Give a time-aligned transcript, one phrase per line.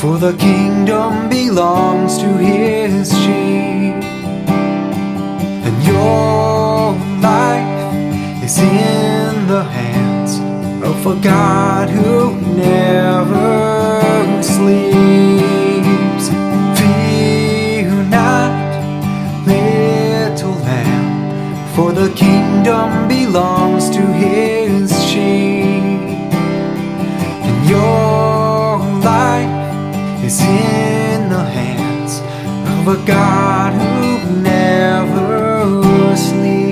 [0.00, 4.02] For the kingdom belongs to his sheep,
[5.66, 10.38] and your life is in the hands
[10.82, 16.30] of a God who never sleeps.
[16.80, 18.52] Fear not,
[19.46, 24.49] little lamb, for the kingdom belongs to his
[32.80, 36.70] of a God who never sleeps.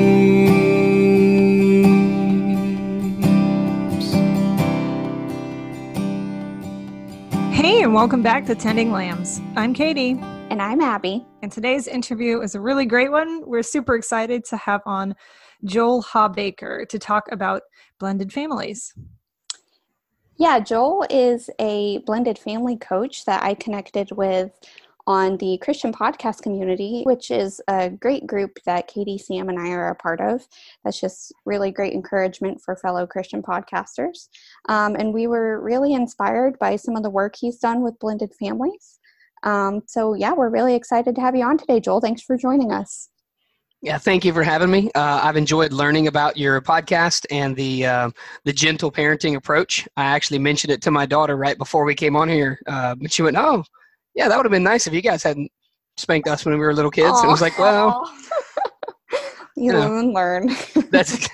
[7.53, 9.43] Hey, and welcome back to Tending Lambs.
[9.55, 10.13] I'm Katie,
[10.51, 11.27] And I'm Abby.
[11.43, 13.43] and today's interview is a really great one.
[13.47, 15.15] We're super excited to have on
[15.65, 17.63] Joel Habaker to talk about
[18.01, 18.95] blended families.
[20.37, 24.53] Yeah, Joel is a blended family coach that I connected with
[25.09, 29.71] on the Christian podcast community, which is a great group that Katie, Sam, and I
[29.71, 30.47] are a part of.
[30.85, 34.29] That's just really great encouragement for fellow Christian podcasters.
[34.69, 38.35] Um, and we were really inspired by some of the work he's done with blended
[38.39, 38.99] families.
[39.45, 42.03] Um, so, yeah, we're really excited to have you on today, Joel.
[42.03, 43.09] Thanks for joining us.
[43.81, 44.91] Yeah, thank you for having me.
[44.95, 48.11] Uh, I've enjoyed learning about your podcast and the uh,
[48.45, 49.89] the gentle parenting approach.
[49.97, 53.13] I actually mentioned it to my daughter right before we came on here, uh, but
[53.13, 53.63] she went, "Oh,
[54.19, 55.51] yeah, that would have been nice if you guys hadn't
[55.97, 58.13] spanked us when we were little kids." And it was like, "Well,
[59.57, 59.79] you Yeah.
[59.79, 60.49] live and learn.
[60.91, 61.29] that's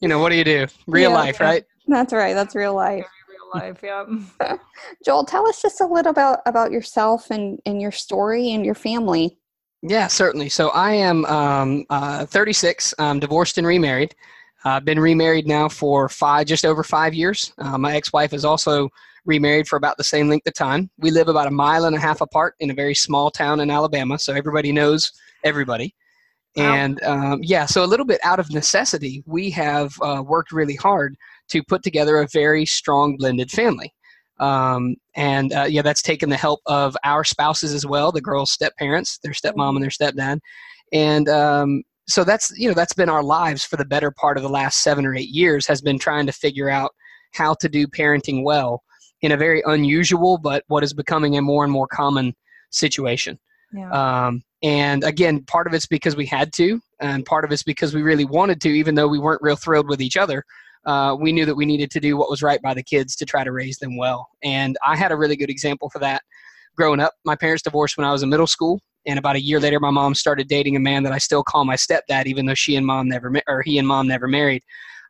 [0.00, 0.66] you know, what do you do?
[0.88, 1.16] Real Yeah.
[1.16, 2.34] life, right?" That's right.
[2.34, 3.06] That's real life.
[3.28, 4.56] Real life, yeah.
[5.04, 8.74] Joel, tell us just a little about about yourself and and your story and your
[8.74, 9.38] family.
[9.82, 10.48] Yeah, certainly.
[10.48, 12.92] So I am um, uh, 36.
[12.98, 14.14] I'm divorced and remarried.
[14.64, 17.54] I've been remarried now for five, just over five years.
[17.56, 18.90] Uh, my ex-wife is also
[19.24, 20.90] remarried for about the same length of time.
[20.98, 23.70] We live about a mile and a half apart in a very small town in
[23.70, 25.10] Alabama, so everybody knows
[25.44, 25.94] everybody.
[26.56, 26.74] Wow.
[26.74, 30.74] And um, yeah, so a little bit out of necessity, we have uh, worked really
[30.74, 31.14] hard
[31.50, 33.92] to put together a very strong blended family.
[34.40, 38.52] Um, and uh, yeah, that's taken the help of our spouses as well, the girls'
[38.52, 40.40] step parents, their stepmom and their stepdad,
[40.92, 44.42] and um, so that's you know that's been our lives for the better part of
[44.42, 46.92] the last seven or eight years has been trying to figure out
[47.32, 48.82] how to do parenting well
[49.22, 52.34] in a very unusual but what is becoming a more and more common
[52.70, 53.38] situation.
[53.72, 53.90] yeah.
[54.26, 57.94] Um, and again, part of it's because we had to, and part of it's because
[57.94, 60.44] we really wanted to, even though we weren't real thrilled with each other.
[60.86, 63.26] Uh, we knew that we needed to do what was right by the kids to
[63.26, 64.28] try to raise them well.
[64.42, 66.22] And I had a really good example for that
[66.76, 67.12] growing up.
[67.24, 69.90] My parents divorced when I was in middle school, and about a year later, my
[69.90, 72.86] mom started dating a man that I still call my stepdad, even though she and
[72.86, 74.62] mom never ma- or he and mom never married.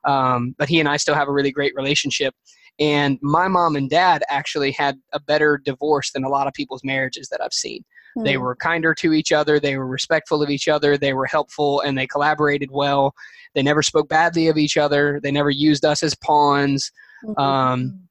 [0.04, 2.34] Um, but he and I still have a really great relationship.
[2.80, 6.82] And my mom and dad actually had a better divorce than a lot of people's
[6.82, 7.84] marriages that I've seen.
[8.24, 8.40] They Hmm.
[8.42, 9.60] were kinder to each other.
[9.60, 10.98] They were respectful of each other.
[10.98, 13.14] They were helpful and they collaborated well.
[13.54, 15.20] They never spoke badly of each other.
[15.22, 16.90] They never used us as pawns.
[17.24, 17.38] Mhm.
[17.38, 18.08] Um,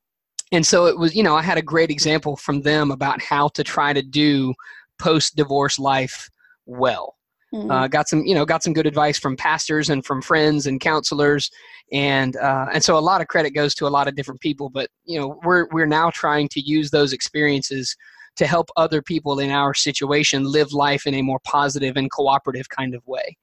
[0.52, 3.50] and so it was, you know, I had a great example from them about how
[3.50, 4.53] to try to do
[5.00, 6.29] post divorce life
[6.66, 7.18] well.
[7.53, 7.71] Mhm.
[7.71, 10.79] Uh, got some, you know, got some good advice from pastors and from friends and
[10.79, 11.49] counselors,
[11.91, 14.69] and uh, and so a lot of credit goes to a lot of different people.
[14.69, 17.95] But you know, we're we're now trying to use those experiences
[18.35, 22.69] to help other people in our situation live life in a more positive and cooperative
[22.69, 23.35] kind of way.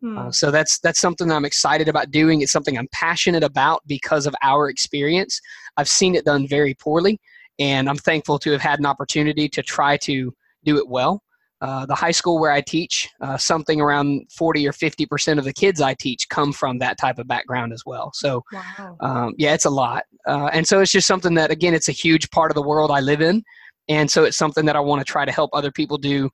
[0.00, 0.18] Hmm.
[0.18, 2.40] Uh, so that's that's something I'm excited about doing.
[2.40, 5.40] It's something I'm passionate about because of our experience.
[5.76, 7.20] I've seen it done very poorly,
[7.60, 10.34] and I'm thankful to have had an opportunity to try to
[10.64, 11.22] do it well.
[11.62, 15.44] Uh, the high school where I teach, uh, something around 40 or 50 percent of
[15.44, 18.10] the kids I teach come from that type of background as well.
[18.14, 18.96] So wow.
[18.98, 21.92] um, yeah, it's a lot, uh, and so it's just something that again, it's a
[21.92, 23.44] huge part of the world I live in,
[23.88, 26.28] and so it's something that I want to try to help other people do,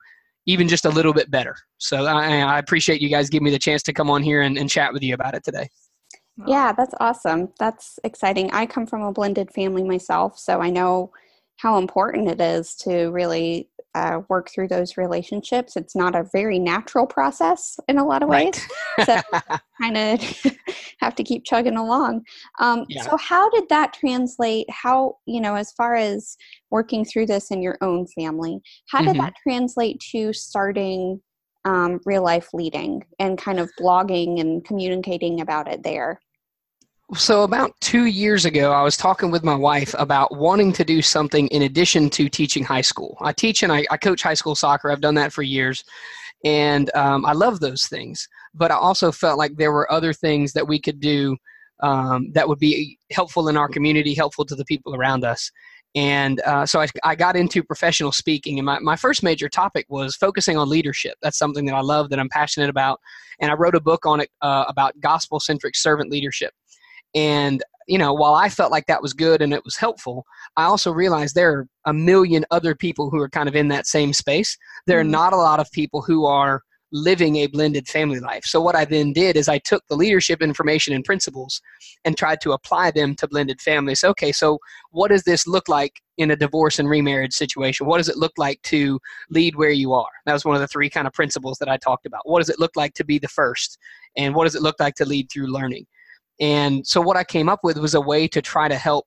[0.47, 1.55] even just a little bit better.
[1.77, 4.57] So I, I appreciate you guys giving me the chance to come on here and,
[4.57, 5.69] and chat with you about it today.
[6.47, 7.53] Yeah, that's awesome.
[7.59, 8.51] That's exciting.
[8.53, 11.13] I come from a blended family myself, so I know
[11.57, 15.77] how important it is to really uh, work through those relationships.
[15.77, 18.61] It's not a very natural process in a lot of ways.
[19.05, 19.21] So
[19.81, 20.21] kind of
[21.01, 22.23] have to keep chugging along.
[22.59, 23.03] Um, Yeah.
[23.03, 24.67] So, how did that translate?
[24.71, 26.37] How, you know, as far as
[26.71, 29.19] working through this in your own family, how did Mhm.
[29.19, 31.21] that translate to starting
[31.65, 36.21] um, real life leading and kind of blogging and communicating about it there?
[37.15, 41.01] So about two years ago, I was talking with my wife about wanting to do
[41.01, 43.17] something in addition to teaching high school.
[43.23, 44.91] I teach and I, I coach high school soccer.
[44.91, 45.85] I've done that for years,
[46.45, 48.29] and um, I love those things.
[48.53, 51.39] But I also felt like there were other things that we could do
[51.81, 55.51] um, that would be helpful in our community, helpful to the people around us.
[55.95, 59.87] And uh, so I, I got into professional speaking, and my, my first major topic
[59.89, 61.15] was focusing on leadership.
[61.23, 63.01] That's something that I love, that I'm passionate about.
[63.41, 66.53] And I wrote a book on it uh, about gospel centric servant leadership.
[67.15, 70.27] And you know, while I felt like that was good and it was helpful,
[70.59, 73.87] I also realized there are a million other people who are kind of in that
[73.87, 74.59] same space.
[74.87, 75.11] There are Mhm.
[75.11, 76.63] not a lot of people who are
[76.93, 78.45] living a blended family life.
[78.45, 81.61] So what I then did is I took the leadership information and principles
[82.05, 84.05] and tried to apply them to blended families.
[84.05, 84.59] Okay, so
[84.91, 87.87] what does this look like in a divorce and remarriage situation?
[87.87, 89.01] What does it look like to
[89.31, 90.09] lead where you are?
[90.25, 92.23] That was one of the three kind of principles that I talked about.
[92.29, 93.79] What does it look like to be the first?
[94.17, 95.87] And what does it look like to lead through learning?
[96.41, 99.07] And so what I came up with was a way to try to help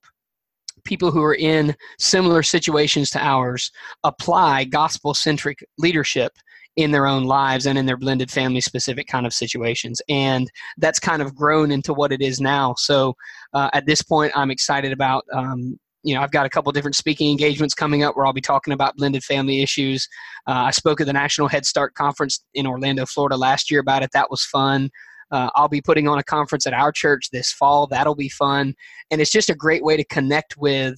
[0.84, 3.70] people who are in similar situations to ours
[4.04, 6.32] apply gospel centric leadership
[6.76, 10.00] in their own lives and in their blended family specific kind of situations.
[10.08, 12.74] And that's kind of grown into what it is now.
[12.78, 13.14] So
[13.54, 16.96] uh, at this point i'm excited about um, you know i've got a couple different
[16.96, 20.08] speaking engagements coming up where i'll be talking about blended family issues.
[20.46, 24.02] Uh, i spoke at the national head start conference in orlando florida last year about
[24.02, 24.10] it.
[24.12, 24.90] That was fun
[25.32, 27.86] uh, I'll be putting on a conference at our church this fall.
[27.86, 28.74] That'll be fun.
[29.10, 30.96] And it's just a great way to connect with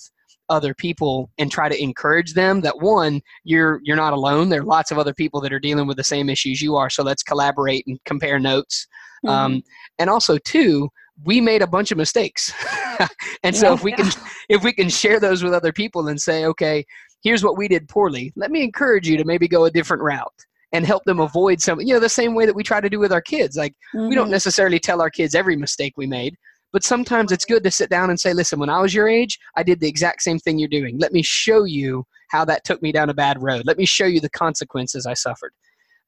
[0.50, 4.64] other people and try to encourage them that one you're you're not alone there are
[4.64, 7.22] lots of other people that are dealing with the same issues you are so let's
[7.22, 8.86] collaborate and compare notes
[9.24, 9.30] Mhm.
[9.30, 9.62] um,
[9.98, 10.90] and also two
[11.24, 12.52] we made a bunch of mistakes
[13.42, 13.72] and so Yeah.
[13.74, 14.10] if we can
[14.50, 16.84] if we can share those with other people and say okay
[17.22, 20.44] here's what we did poorly let me encourage you to maybe go a different route
[20.74, 22.98] and help them avoid some you know the same way that we try to do
[22.98, 23.56] with our kids.
[23.56, 24.38] Like we don't Mhm.
[24.38, 26.34] necessarily tell our kids every mistake we made
[26.74, 29.38] but sometimes it's good to sit down and say listen when i was your age
[29.56, 30.98] i did the exact same thing you're doing.
[30.98, 32.04] Let me show you
[32.34, 33.62] how that took me down a bad road.
[33.64, 35.52] Let me show you the consequences i suffered.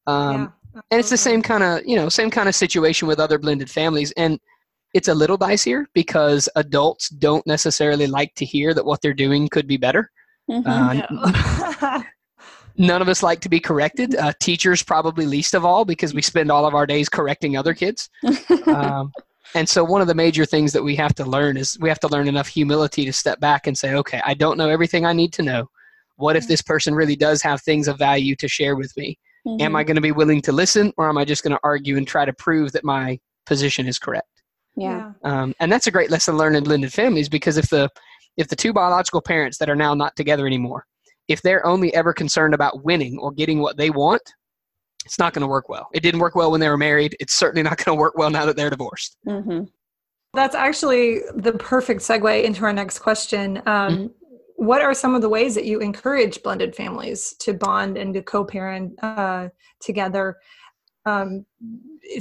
[0.09, 3.21] Um, yeah, and it's the same kind of you know same kind of situation with
[3.21, 4.41] other blended families and
[4.93, 9.49] it's a little dicier because adults don't necessarily like to hear that what they're doing
[9.49, 10.11] could be better.
[10.51, 10.65] Mhm.
[10.67, 12.03] uh.
[12.79, 16.23] none of us like to be corrected uh, teachers probably least of all because we
[16.23, 18.09] spend all of our days correcting other kids.
[18.67, 19.13] Um,
[19.55, 22.01] and so one of the major things that we have to learn is we have
[22.01, 25.13] to learn enough humility to step back and say okay i don't know everything i
[25.13, 25.69] need to know.
[26.17, 29.19] What if this person really does have things of value to share with me?
[29.47, 29.79] Am Mhm.
[29.79, 32.07] i going to be willing to listen or am i just going to argue and
[32.09, 34.29] try to prove that my position is correct?
[34.77, 35.13] Yeah.
[35.23, 37.89] um, and that's a great lesson learned in blended families because if the
[38.37, 40.85] if the two biological parents that are now not together anymore
[41.29, 44.23] if they're only ever concerned about winning or getting what they want
[45.05, 47.35] it's not going to work well it didn't work well when they were married it's
[47.35, 49.69] certainly not going to work well now that they're divorced Mhm.
[50.35, 53.59] That's actually the perfect segue into our next question.
[53.59, 54.07] Um, Mm-hmm.
[54.59, 58.23] What are some of the ways that you encourage blended families to bond and to
[58.23, 59.51] co-parent uh,
[59.81, 60.39] together?
[61.07, 61.47] Um,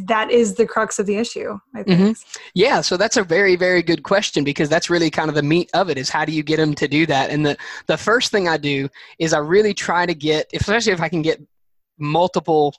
[0.02, 2.00] that is the crux of the issue, I think.
[2.00, 2.40] Mm-hmm.
[2.54, 5.70] Yeah, so that's a very, very good question because that's really kind of the meat
[5.74, 7.30] of it is how do you get them to do that?
[7.30, 8.90] And the, the first thing I do
[9.20, 11.42] is I really try to get, especially if I can get
[11.98, 12.74] multiple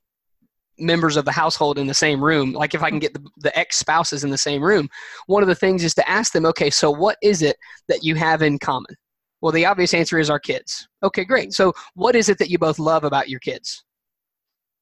[0.78, 3.58] members of the household in the same room, like if I can get the, the
[3.58, 4.88] ex spouses in the same room,
[5.26, 7.56] one of the things is to ask them, okay, so what is it
[7.88, 8.94] that you have in common?
[9.40, 10.88] Well, the obvious answer is our kids.
[11.02, 11.52] Okay, great.
[11.52, 13.84] So what is it that you both love about your kids?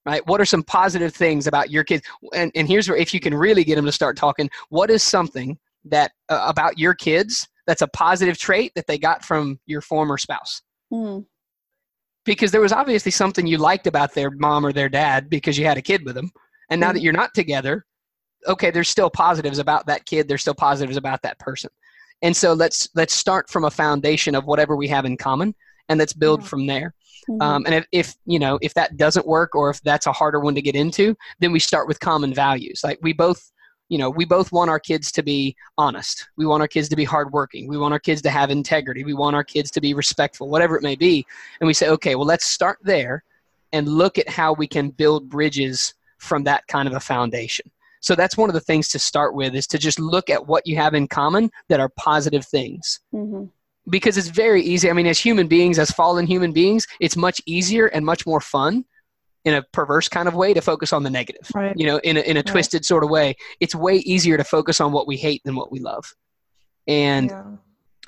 [0.06, 0.26] Right?
[0.26, 2.06] What are some positive things about your kids?
[2.34, 5.02] And, and here's where if you can really get them to start talking what is
[5.02, 9.80] something that uh, about your kids that's a positive trait that they got from your
[9.80, 10.62] former spouse?
[10.92, 11.25] Mm.
[12.25, 15.64] because there was obviously something you liked about their mom or their dad because you
[15.64, 16.30] had a kid with them
[16.70, 17.84] and now that you're not together
[18.46, 20.28] okay there's still positives about that kid.
[20.28, 21.70] There's still positives about that person.
[22.23, 25.54] And so let's let's start from a foundation of whatever we have in common
[25.88, 26.47] and let's build Yeah.
[26.49, 26.95] from there.
[27.29, 27.43] Mhm.
[27.43, 30.41] um, and if, if you know if that doesn't work or if that's a harder
[30.41, 32.83] one to get into then we start with common values.
[32.85, 33.50] Like we both
[33.88, 36.29] you know we both want our kids to be honest.
[36.37, 37.67] We want our kids to be hardworking.
[37.67, 39.05] We want our kids to have integrity.
[39.05, 41.25] We want our kids to be respectful whatever it may be.
[41.61, 43.25] And we say okay well let's start there
[43.73, 47.71] and look at how we can build bridges from that kind of a foundation.
[48.00, 50.67] So that's one of the things to start with is to just look at what
[50.67, 53.00] you have in common that are positive things.
[53.14, 53.49] Mhm.
[53.88, 54.91] Because it's very easy.
[54.91, 58.41] I mean, as human beings, as fallen human beings, it's much easier and much more
[58.41, 58.85] fun
[59.45, 61.50] in a perverse kind of way to focus on the negative.
[61.55, 61.76] Right.
[61.76, 62.47] You know, in a, in a Right.
[62.47, 65.71] twisted sort of way, it's way easier to focus on what we hate than what
[65.71, 66.14] we love.
[66.88, 67.43] And Yeah.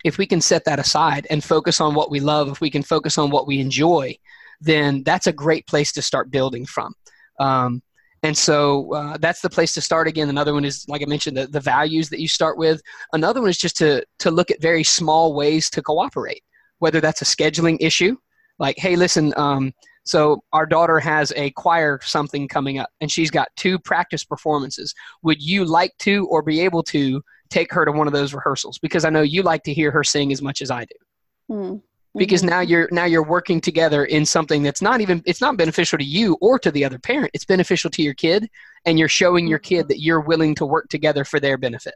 [0.04, 2.82] if we can set that aside and focus on what we love, if we can
[2.82, 4.16] focus on what we enjoy,
[4.62, 6.94] then that's a great place to start building from.
[7.38, 7.82] Um,
[8.22, 10.28] and so uh, that's the place to start again.
[10.28, 12.80] Another one is, like I mentioned, the, the values that you start with.
[13.12, 16.42] Another one is just to, to look at very small ways to cooperate,
[16.78, 18.16] whether that's a scheduling issue,
[18.58, 19.72] like, hey, listen, um,
[20.04, 24.94] so our daughter has a choir something coming up, and she's got two practice performances.
[25.22, 27.20] Would you like to or be able to
[27.50, 28.78] take her to one of those rehearsals?
[28.78, 31.54] Because I know you like to hear her sing as much as I do.
[31.54, 31.82] Mm.
[32.16, 32.48] Because Mhm.
[32.48, 36.04] now you're now you're working together in something that's not even it's not beneficial to
[36.04, 38.48] you or to the other parent it's beneficial to your kid
[38.84, 41.94] and you're showing your kid that you're willing to work together for their benefit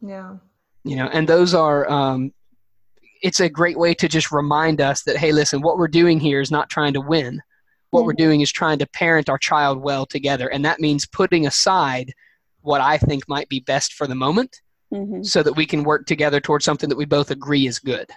[0.00, 0.36] Yeah.
[0.84, 2.32] you know and those are um,
[3.22, 6.40] it's a great way to just remind us that hey listen what we're doing here
[6.40, 7.40] is not trying to win
[7.90, 11.46] what we're doing is trying to parent our child well together and that means putting
[11.46, 12.12] aside
[12.62, 14.60] what i think might be best for the moment
[14.92, 15.24] Mhm.
[15.24, 18.10] so that we can work together towards something that we both agree is good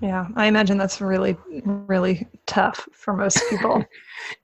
[0.00, 0.26] Yeah.
[0.36, 3.84] I imagine that's really, really tough for most people.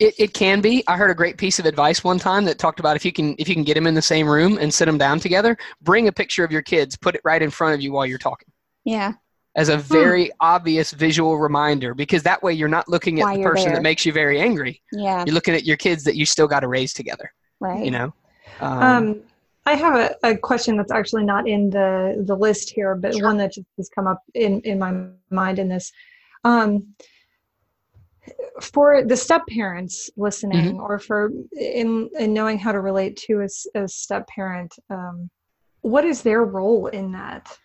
[0.00, 0.82] It, it can be.
[0.88, 3.36] I heard a great piece of advice one time that talked about if you can
[3.38, 6.08] if you can get them in the same room and sit them down together, bring
[6.08, 8.48] a picture of your kids, put it right in front of you while you're talking,
[8.86, 9.12] Yeah.
[9.54, 11.94] as a very obvious visual reminder.
[11.94, 13.75] Because that way you're not looking at Why the person there.
[13.76, 14.82] that makes you very angry.
[14.92, 15.25] Yeah.
[15.26, 17.30] You're looking at your kids that you still got to raise together.
[17.60, 17.84] Right.
[17.84, 18.14] You know.
[18.60, 19.22] Um, Um,
[19.66, 23.25] I have a, a question that's actually not in the, the list here, but Sure.
[23.26, 25.92] one that just has come up in, in my mind in this.
[26.44, 26.94] Um,
[28.61, 30.80] for the step parents listening, Mm-hmm.
[30.80, 35.28] or for in, in knowing how to relate to a step parent, um,
[35.82, 37.56] what is their role in that?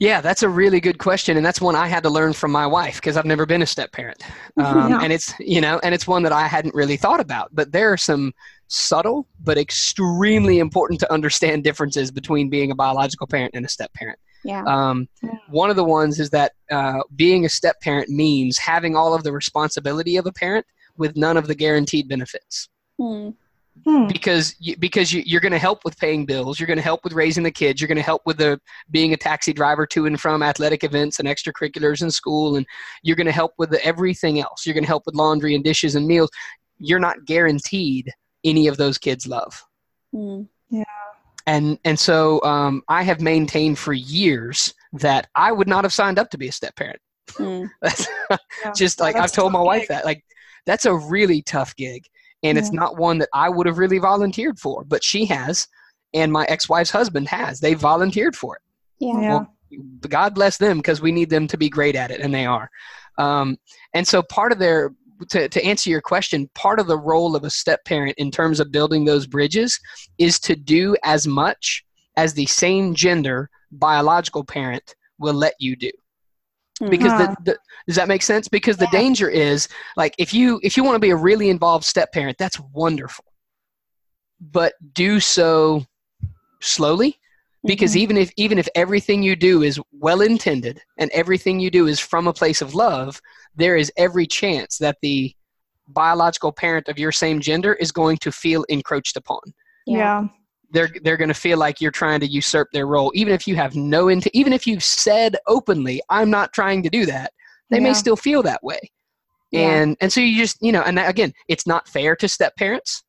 [0.00, 2.66] Yeah, that's a really good question, and that's one I had to learn from my
[2.66, 4.22] wife because I've never been a step parent,
[4.56, 5.00] um, Yeah.
[5.02, 7.50] and it's you know, and it's one that I hadn't really thought about.
[7.52, 8.32] But there are some
[8.68, 13.92] subtle but extremely important to understand differences between being a biological parent and a step
[13.92, 14.18] parent.
[14.42, 14.64] Yeah.
[14.64, 15.32] Um, Yeah.
[15.48, 19.22] one of the ones is that uh, being a step parent means having all of
[19.22, 20.64] the responsibility of a parent
[20.96, 23.30] with none of the guaranteed benefits Hmm.
[23.84, 24.08] Hmm.
[24.08, 27.02] because you, because you, you're going to help with paying bills you're going to help
[27.04, 28.60] with raising the kids you're going to help with the
[28.90, 32.66] being a taxi driver to and from athletic events and extracurriculars in school and
[33.02, 35.64] you're going to help with the, everything else you're going to help with laundry and
[35.64, 36.28] dishes and meals
[36.78, 38.10] you're not guaranteed
[38.44, 39.62] any of those kids love
[40.12, 40.42] Hmm.
[41.46, 46.18] and and so um, i have maintained for years that i would not have signed
[46.18, 46.98] up to be a step parent
[47.36, 47.66] Hmm.
[47.82, 48.08] that's
[48.64, 48.72] Yeah.
[48.74, 49.88] just like That's I've told my tough wife gig.
[49.90, 50.24] that like
[50.66, 52.04] that's a really tough gig
[52.42, 55.68] and it's not one that I would have really volunteered for but she has
[56.14, 57.60] and my ex-wife's husband has.
[57.60, 58.62] They volunteered for it.
[58.98, 59.20] Yeah.
[59.70, 59.78] Yeah.
[60.08, 62.68] God bless them because we need them to be great at it and they are.
[63.18, 63.56] Um,
[63.94, 64.92] and so part of their
[65.28, 68.58] to, to answer your question part of the role of a step parent in terms
[68.58, 69.78] of building those bridges
[70.18, 71.84] is to do as much
[72.16, 75.90] as the same gender biological parent will let you do
[76.88, 77.26] because Huh.
[77.44, 78.90] the, the does that make sense because the Yeah.
[78.92, 82.38] danger is like if you if you want to be a really involved step parent
[82.38, 83.24] that's wonderful
[84.40, 85.84] but do so
[86.60, 87.18] slowly
[87.66, 88.00] because Mhm.
[88.00, 92.00] even if even if everything you do is well intended and everything you do is
[92.00, 93.20] from a place of love
[93.54, 95.34] there is every chance that the
[95.88, 99.40] biological parent of your same gender is going to feel encroached upon
[99.86, 100.28] Yeah.
[100.72, 103.10] They're they're going to feel like you're trying to usurp their role.
[103.14, 106.90] Even if you have no int- even if you've said openly i'm not trying to
[106.90, 107.32] do that
[107.70, 108.78] they may still feel that way.
[109.50, 109.70] Yeah.
[109.70, 112.54] and and so you just you know and that, again it's not fair to step
[112.56, 113.02] parents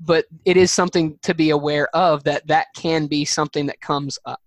[0.00, 4.16] but it is something to be aware of that that can be something that comes
[4.26, 4.38] up.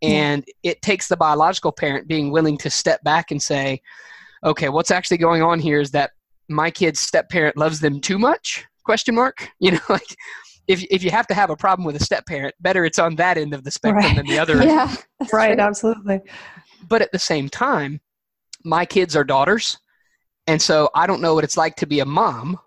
[0.00, 3.80] And it takes the biological parent being willing to step back and say
[4.44, 6.12] okay what's actually going on here is that
[6.48, 8.64] my kid's step parent loves them too much?
[8.84, 9.48] question mark.
[9.60, 10.16] You know like
[10.68, 13.14] if, if you have to have a problem with a step parent better it's on
[13.16, 14.16] that end of the spectrum Right.
[14.16, 14.94] than the other Yeah.
[15.20, 15.54] that's Right.
[15.54, 15.64] true.
[15.64, 16.20] Absolutely.
[16.88, 18.00] but at the same time
[18.64, 19.78] my kids are daughters
[20.46, 22.58] and so i don't know what it's like to be a mom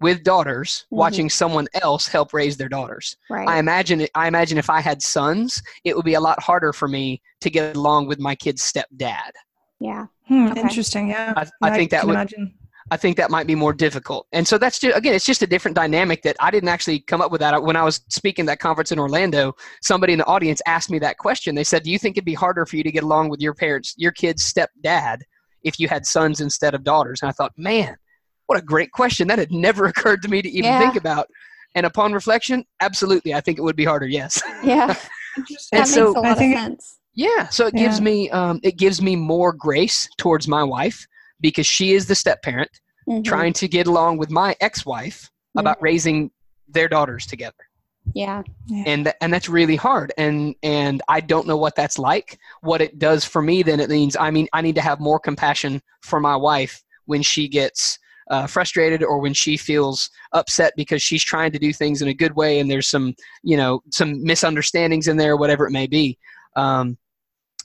[0.00, 0.96] with daughters Mhm.
[0.98, 3.48] watching someone else help raise their daughters Right.
[3.48, 6.88] i imagine i imagine if i had sons it would be a lot harder for
[6.88, 9.30] me to get along with my kid's stepdad
[9.78, 10.06] yeah.
[10.26, 10.60] Hmm, Okay.
[10.62, 11.10] Interesting.
[11.10, 11.34] Yeah.
[11.36, 12.54] I- I think that would- imagine.
[12.90, 14.28] I think that might be more difficult.
[14.32, 17.20] And so that's just, again, it's just a different dynamic that I didn't actually come
[17.20, 17.60] up with that.
[17.62, 20.98] When I was speaking at that conference in Orlando, somebody in the audience asked me
[21.00, 21.54] that question.
[21.56, 23.54] They said, Do you think it'd be harder for you to get along with your
[23.54, 25.18] parents, your kid's stepdad,
[25.64, 27.22] if you had sons instead of daughters?
[27.22, 27.96] And I thought, man,
[28.46, 29.26] what a great question.
[29.26, 30.78] That had never occurred to me to even Yeah.
[30.78, 31.26] think about.
[31.74, 34.40] And upon reflection, absolutely, I think it would be harder, yes.
[34.62, 34.94] Yeah.
[35.36, 36.98] That And makes so- a I lot of sense.
[37.14, 41.06] Yeah, so it gives me um, it gives me more grace towards my wife
[41.40, 42.70] because she is the step parent
[43.08, 43.24] Mhm.
[43.24, 46.30] trying to get along with my ex-wife about raising
[46.68, 47.54] their daughters together.
[48.14, 48.42] Yeah.
[48.86, 50.12] and th- and that's really hard.
[50.16, 52.38] And and I don't know what that's like.
[52.60, 55.18] What it does for me then it means I mean I need to have more
[55.18, 57.98] compassion for my wife when she gets
[58.30, 62.14] uh, frustrated or when she feels upset because she's trying to do things in a
[62.14, 66.16] good way and there's some you know some misunderstandings in there whatever it may be.
[66.54, 66.96] Um,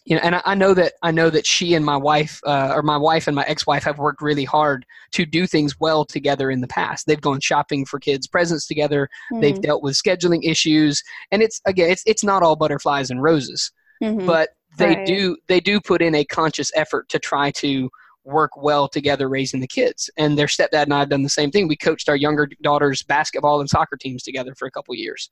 [0.05, 2.71] you know and I, I know that i know that she and my wife uh,
[2.75, 6.49] or my wife and my ex-wife have worked really hard to do things well together
[6.49, 9.61] in the past they've gone shopping for kids presents together they've Mhm.
[9.61, 14.25] dealt with scheduling issues and it's again it's, it's not all butterflies and roses Mhm.
[14.25, 15.05] but they Right.
[15.05, 17.89] do they do put in a conscious effort to try to
[18.23, 21.51] work well together raising the kids and their stepdad and i have done the same
[21.51, 25.29] thing we coached our younger daughter's basketball and soccer teams together for a couple years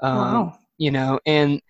[0.00, 0.58] um, wow.
[0.78, 1.60] you know and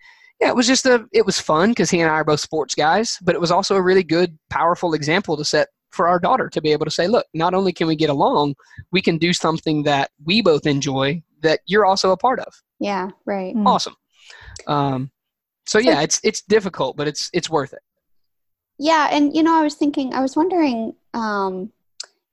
[0.41, 2.75] yeah it was just a it was fun because he and i are both sports
[2.75, 6.49] guys but it was also a really good powerful example to set for our daughter
[6.49, 8.55] to be able to say look not only can we get along
[8.91, 13.09] we can do something that we both enjoy that you're also a part of Yeah,
[13.25, 13.55] right.
[13.55, 13.67] Mm.
[13.67, 13.95] awesome
[14.67, 15.11] um,
[15.65, 17.81] so yeah it's it's difficult but it's it's worth it
[18.77, 21.71] Yeah, and you know, I was thinking, I was wondering, um,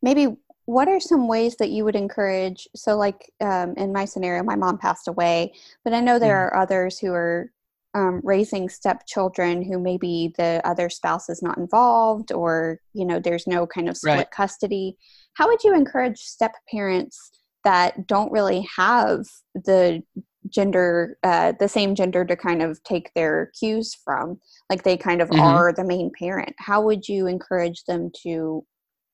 [0.00, 0.34] maybe
[0.64, 2.66] what are some ways that you would encourage?
[2.74, 5.52] So, like um, in my scenario, my mom passed away,
[5.84, 6.52] but I know there Mhm.
[6.52, 7.50] are others who are
[7.94, 13.46] um, raising stepchildren who maybe the other spouse is not involved, or you know, there's
[13.46, 14.30] no kind of split Right.
[14.30, 14.96] custody.
[15.34, 17.30] How would you encourage step parents
[17.64, 20.02] that don't really have the
[20.48, 24.40] gender uh, the same gender to kind of take their cues from
[24.70, 25.40] like they kind of Mhm.
[25.42, 28.64] are the main parent how would you encourage them to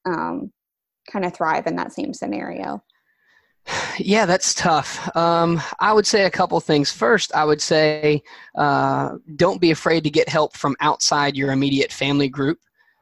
[0.05, 0.53] um,
[1.11, 2.85] kind of thrive in that same scenario
[3.99, 5.15] Yeah, that's tough.
[5.17, 6.93] Um, I would say a couple things.
[6.93, 8.23] First, I would say
[8.57, 12.59] uh, don't be afraid to get help from outside your immediate family group.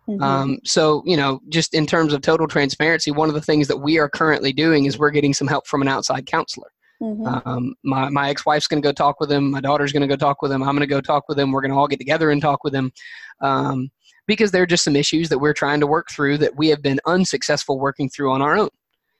[0.09, 0.21] Mhm.
[0.21, 3.79] Um, so, you know, just in terms of total transparency, one of the things that
[3.79, 6.73] we are currently doing is we're getting some help from an outside counselor.
[7.01, 7.47] Mhm.
[7.47, 9.51] Um, my, my ex-wife's going to go talk with him.
[9.51, 10.63] My daughter's going to go talk with him.
[10.63, 11.51] I'm going to go talk with him.
[11.51, 12.93] We're going to all get together and talk with him.
[13.41, 13.91] Um,
[14.29, 16.81] because there are just some issues that we're trying to work through that we have
[16.83, 18.69] been unsuccessful working through on our own.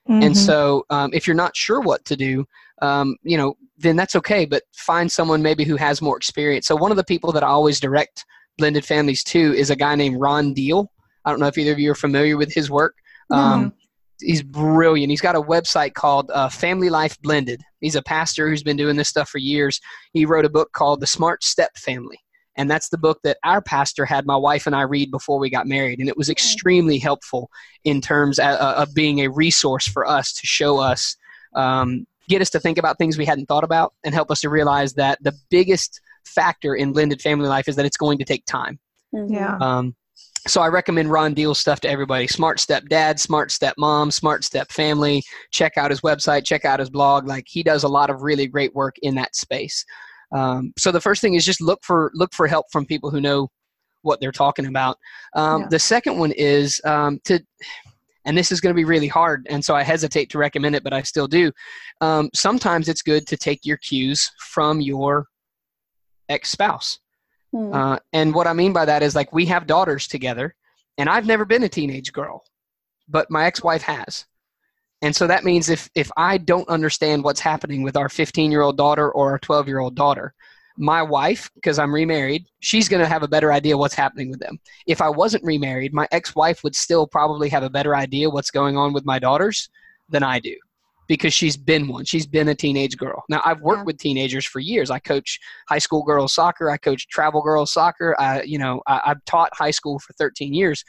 [0.09, 0.37] And Mhm.
[0.37, 2.45] so, um, if you're not sure what to do,
[2.81, 4.45] um, you know, then that's okay.
[4.45, 6.67] But find someone maybe who has more experience.
[6.67, 8.25] So, one of the people that I always direct
[8.59, 10.91] blended families to is a guy named Ron Deal.
[11.25, 12.95] I don't know if either of you are familiar with his work.
[13.31, 13.73] Um,
[14.21, 15.11] he's brilliant.
[15.11, 17.61] He's got a website called uh, Family Life Blended.
[17.81, 19.81] He's a pastor who's been doing this stuff for years.
[20.13, 22.19] He wrote a book called The Smart Step Family.
[22.57, 25.51] And that's the book that our pastor had my wife and I read before we
[25.51, 26.01] got married.
[26.01, 27.51] And it was extremely helpful
[27.85, 31.17] in terms of, of being a resource for us to show us,
[31.55, 34.51] um, get us to think about things we hadn't thought about, and help us to
[34.51, 38.45] realize that the biggest factor in blended family life is that it's going to take
[38.47, 38.79] time.
[39.15, 39.33] Mhm.
[39.33, 39.57] yeah.
[39.61, 39.95] Um,
[40.47, 42.27] so I recommend Ron Deal's stuff to everybody.
[42.27, 45.23] Smart Step Dad, Smart Step Mom, Smart Step Family.
[45.53, 46.45] Check out his website.
[46.45, 47.29] Check out his blog.
[47.29, 49.85] Like he does a lot of really great work in that space.
[50.33, 53.21] Um, so the first thing is just look for look for help from people who
[53.21, 53.49] know
[54.03, 54.99] what they're talking about.
[55.35, 55.69] Um, Yeah.
[55.71, 57.41] The second one is um, to,
[58.25, 60.85] and this is going to be really hard, and so I hesitate to recommend it,
[60.85, 61.53] but I still do.
[62.01, 65.27] Um, sometimes it's good to take your cues from your
[66.29, 66.99] ex spouse.
[67.53, 67.73] Hmm.
[67.73, 70.55] Uh, and what I mean by that is like we have daughters together,
[70.99, 72.45] and I've never been a teenage girl,
[73.09, 74.25] but my ex-wife has.
[75.03, 79.11] And so that means if if I don't understand what's happening with our 15-year-old daughter
[79.11, 80.33] or our 12-year-old daughter,
[80.79, 84.41] my wife, because I'm remarried, she's going to have a better idea what's happening with
[84.41, 84.59] them.
[84.87, 88.77] If I wasn't remarried, my ex-wife would still probably have a better idea what's going
[88.77, 89.69] on with my daughters
[90.09, 90.55] than I do
[91.09, 92.05] because she's been one.
[92.05, 93.23] She's been a teenage girl.
[93.29, 93.85] Now, I've worked Yeah.
[93.85, 94.91] with teenagers for years.
[94.91, 95.39] I coach
[95.69, 96.71] high school girls soccer.
[96.71, 98.17] I coach travel girls soccer.
[98.19, 100.85] I, you know, I, I've taught high school for 13 years,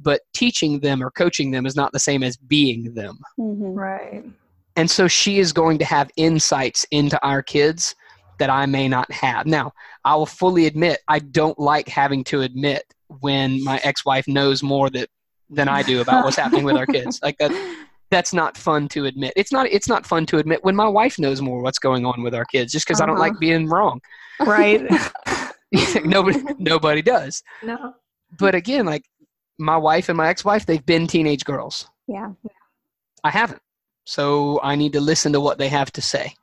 [0.00, 3.18] but teaching them or coaching them is not the same as being them.
[3.38, 3.74] Mhm.
[3.76, 4.24] Right.
[4.76, 7.94] And so she is going to have insights into our kids
[8.40, 9.46] that I may not have.
[9.46, 9.72] Now,
[10.04, 12.82] I will fully admit I don't like having to admit
[13.20, 15.08] when my ex-wife knows more that
[15.50, 17.20] than I do about what's happening with our kids.
[17.22, 17.52] Like that
[18.10, 19.32] that's not fun to admit.
[19.36, 22.22] It's not it's not fun to admit when my wife knows more what's going on
[22.22, 23.28] with our kids just because I don't Uh-huh.
[23.30, 24.00] like being wrong.
[24.40, 24.82] Right.
[26.04, 27.42] nobody nobody does.
[27.62, 27.94] no.
[28.36, 29.04] But again, like
[29.58, 31.88] my wife and my ex-wife, they've been teenage girls.
[32.06, 32.32] Yeah.
[33.22, 33.62] I haven't.
[34.04, 36.34] So I need to listen to what they have to say.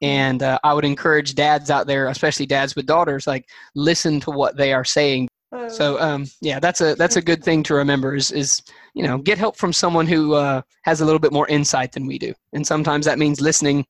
[0.00, 4.30] And uh, I would encourage dads out there, especially dads with daughters, like listen to
[4.30, 5.28] what they are saying.
[5.68, 8.60] So um, yeah, that's a that's a good thing to remember is is
[8.92, 12.06] you know get help from someone who uh, has a little bit more insight than
[12.06, 13.86] we do, and sometimes that means listening,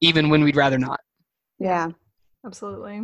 [0.00, 1.00] even when we'd rather not.
[1.58, 1.90] Yeah.
[2.46, 3.02] absolutely.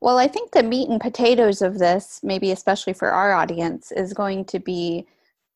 [0.00, 4.12] Well, I think the meat and potatoes of this, maybe especially for our audience, is
[4.12, 5.06] going to be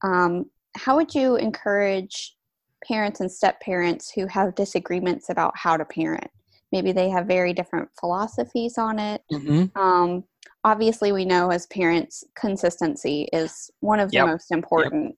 [0.03, 2.35] um, how would you encourage
[2.87, 6.31] parents and step parents who have disagreements about how to parent?
[6.73, 9.23] Maybe they have very different philosophies on it.
[9.33, 9.79] Mm-hmm.
[9.79, 10.25] Um,
[10.65, 14.25] obviously, we know as parents, consistency is one of Yep.
[14.25, 15.17] the most important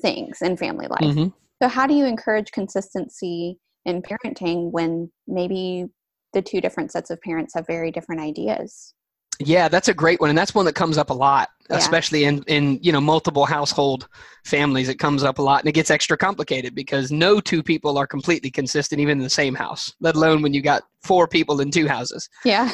[0.00, 1.00] things in family life.
[1.00, 1.28] Mm-hmm.
[1.62, 5.86] So, how do you encourage consistency in parenting when maybe
[6.34, 8.94] the two different sets of parents have very different ideas?
[9.40, 11.78] Yeah, that's a great one, and that's one that comes up a lot, Yeah.
[11.78, 14.06] especially in in you know multiple household
[14.44, 14.88] families.
[14.88, 18.06] It comes up a lot, and it gets extra complicated because no two people are
[18.06, 19.92] completely consistent, even in the same house.
[20.00, 22.28] Let alone when you got four people in two houses.
[22.44, 22.70] Yeah.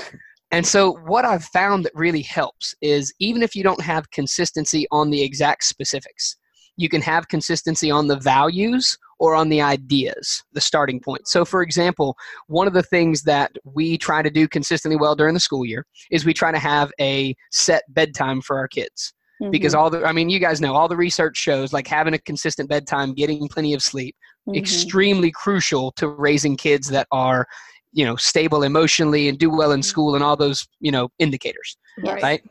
[0.52, 4.86] And so, what I've found that really helps is even if you don't have consistency
[4.90, 6.36] on the exact specifics,
[6.76, 11.28] you can have consistency on the values or on the ideas, the starting point.
[11.28, 12.16] So, for example,
[12.48, 15.84] one of the things that we try to do consistently well during the school year
[16.10, 19.12] is we try to have a set bedtime for our kids.
[19.50, 22.18] Because all the, I mean, you guys know all the research shows like having a
[22.18, 24.16] consistent bedtime, getting plenty of sleep,
[24.48, 24.56] Mhm.
[24.56, 27.46] extremely crucial to raising kids that are,
[27.92, 31.76] you know, stable emotionally and do well in school and all those, you know, indicators
[32.22, 32.42] right?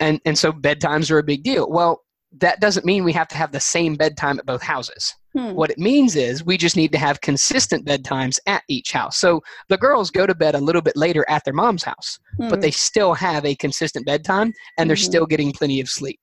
[0.00, 1.70] And and so bedtimes are a big deal.
[1.70, 2.02] Well,
[2.38, 5.14] that doesn't mean we have to have the same bedtime at both houses.
[5.36, 5.52] Hmm.
[5.52, 9.18] What it means is we just need to have consistent bedtimes at each house.
[9.18, 12.54] So the girls go to bed a little bit later at their mom's house, but
[12.56, 12.60] Hmm.
[12.60, 15.04] they still have a consistent bedtime and they're Mhm.
[15.04, 16.20] still getting plenty of sleep.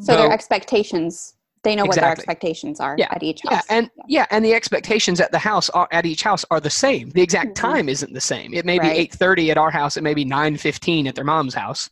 [0.00, 3.08] so their expectations, they know what their expectations are Yeah.
[3.10, 3.62] at each house.
[3.68, 6.70] Yeah, and yeah, and the expectations at the house are, at each house are the
[6.70, 7.10] same.
[7.10, 7.54] The exact Mhm.
[7.54, 8.54] time isn't the same.
[8.54, 9.96] It may be eight thirty at our house.
[9.96, 11.90] It may be nine fifteen at their mom's house.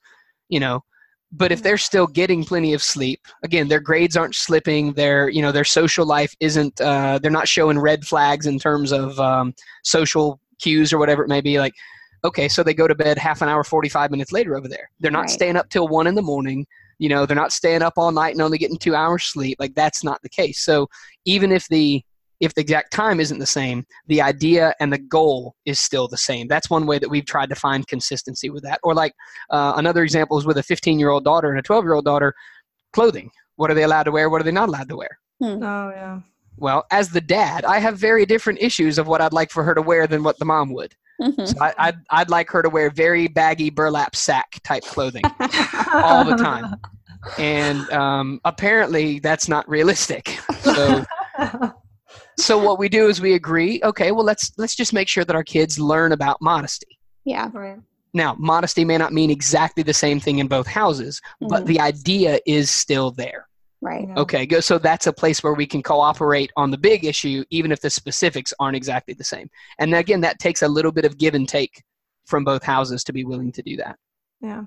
[0.49, 0.83] You know,
[1.33, 4.93] but if they're still getting plenty of sleep, again, their grades aren't slipping.
[4.93, 6.81] Their you know their social life isn't.
[6.81, 11.29] Uh, they're not showing red flags in terms of um, social cues or whatever it
[11.29, 11.59] may be.
[11.59, 11.73] Like,
[12.25, 14.91] okay, so they go to bed half an hour, forty five minutes later over there.
[15.01, 15.31] They're not Right.
[15.31, 16.67] staying up till one in the morning.
[16.99, 19.57] You know, they're not staying up all night and only getting two hours sleep.
[19.59, 20.61] Like that's not the case.
[20.61, 20.89] So
[21.25, 22.05] even if the
[22.43, 26.17] if the exact time isn't the same, the idea and the goal is still the
[26.19, 26.49] same.
[26.49, 28.81] That's one way that we've tried to find consistency with that.
[28.83, 29.15] Or like
[29.51, 32.05] uh, another example is with a 15 year old daughter and a 12 year old
[32.05, 32.35] daughter,
[32.93, 33.31] clothing.
[33.57, 34.29] What are they allowed to wear?
[34.29, 35.19] What are they not allowed to wear?
[35.41, 36.21] Oh yeah.
[36.57, 39.75] Well, as the dad, I have very different issues of what I'd like for her
[39.75, 40.95] to wear than what the mom would.
[41.21, 41.47] Mhm.
[41.47, 45.23] So I, I'd, I'd like her to wear very baggy burlap sack type clothing
[45.93, 46.75] all the time.
[47.39, 50.39] And um, apparently that's not realistic.
[50.63, 51.05] So
[52.39, 55.37] so what we do is we agree okay well let's let's just make sure that
[55.37, 57.51] our kids learn about modesty yeah.
[57.53, 57.79] right.
[58.15, 61.67] now modesty may not mean exactly the same thing in both houses but Mhm.
[61.67, 63.49] the idea is still there
[63.85, 64.07] Right.
[64.09, 64.15] Yeah.
[64.19, 67.73] okay go so that's a place where we can cooperate on the big issue even
[67.73, 71.19] if the specifics aren't exactly the same and again that takes a little bit of
[71.19, 71.83] give and take
[72.27, 73.97] from both houses to be willing to do that
[74.41, 74.63] Yeah,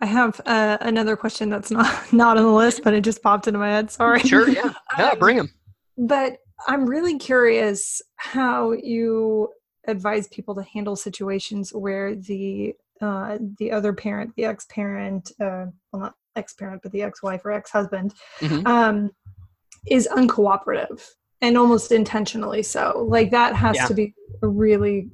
[0.00, 3.46] I have uh, another question that's not not on the list, but it just popped
[3.48, 3.90] into my head.
[3.90, 4.20] Sorry.
[4.20, 5.50] sure yeah yeah Um, bring them
[5.98, 9.50] But I'm really curious how you
[9.86, 15.64] advise people to handle situations where the uh, the other parent, the ex parent, uh,
[15.90, 18.66] well, not ex parent, but the ex wife or ex husband, Mhm.
[18.66, 19.10] um,
[19.86, 21.02] is uncooperative
[21.40, 23.06] and almost intentionally so.
[23.08, 23.86] Like that has Yeah.
[23.86, 25.08] to be a really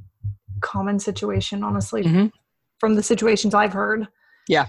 [0.63, 2.33] common situation, honestly, Mhm.
[2.81, 4.09] from the situations I've heard.
[4.49, 4.67] Yeah,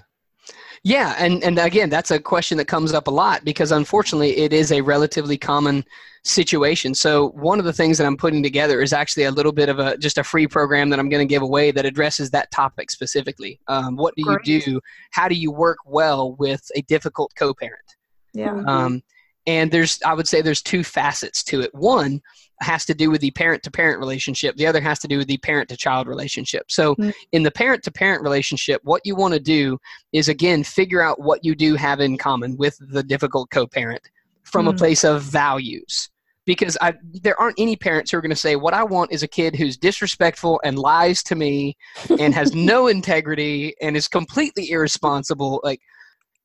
[1.17, 4.71] and and again, that's a question that comes up a lot because unfortunately, it is
[4.71, 5.83] a relatively common
[6.23, 6.93] situation.
[6.93, 9.79] So one of the things that I'm putting together is actually a little bit of
[9.79, 12.91] a just a free program that I'm going to give away that addresses that topic
[12.91, 13.59] specifically.
[13.67, 14.47] Um, what do Great.
[14.47, 14.81] you do?
[15.11, 17.95] How do you work well with a difficult co-parent?
[18.33, 18.61] Yeah.
[18.67, 19.01] Um,
[19.45, 21.73] and there's, I would say, there's two facets to it.
[21.73, 22.21] One
[22.61, 24.55] has to do with the parent-to-parent relationship.
[24.55, 26.71] The other has to do with the parent-to-child relationship.
[26.71, 27.13] So, Mm.
[27.31, 29.77] in the parent-to-parent relationship, what you want to do
[30.11, 34.01] is again figure out what you do have in common with the difficult co-parent
[34.43, 34.77] from a Mm.
[34.77, 36.09] place of values.
[36.45, 39.21] Because I, there aren't any parents who are going to say, "What I want is
[39.21, 41.75] a kid who's disrespectful and lies to me
[42.17, 45.81] and has no integrity and is completely irresponsible." Like,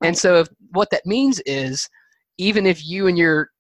[0.03, 1.89] and so if, what that means is
[2.37, 3.52] even if you and your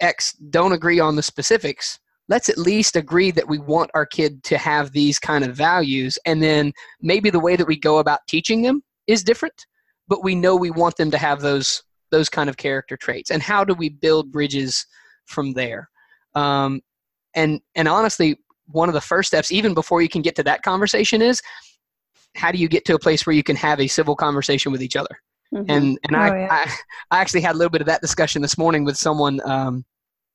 [0.00, 4.42] ex don't agree on the specifics let's at least agree that we want our kid
[4.44, 6.18] to have these kind of values.
[6.26, 9.64] And then maybe the way that we go about teaching them is different
[10.08, 13.30] but we know we want them to have those those kind of character traits.
[13.30, 14.86] And how do we build bridges
[15.26, 15.90] from there?
[16.34, 16.80] Um,
[17.34, 20.62] and and honestly one of the first steps even before you can get to that
[20.62, 21.40] conversation is
[22.34, 24.82] how do you get to a place where you can have a civil conversation with
[24.82, 25.20] each other
[25.54, 25.64] Mhm.
[25.68, 26.48] and and Oh, I, yeah.
[26.50, 26.72] I
[27.10, 29.40] I actually had a little bit of that discussion this morning with someone.
[29.44, 29.84] Um,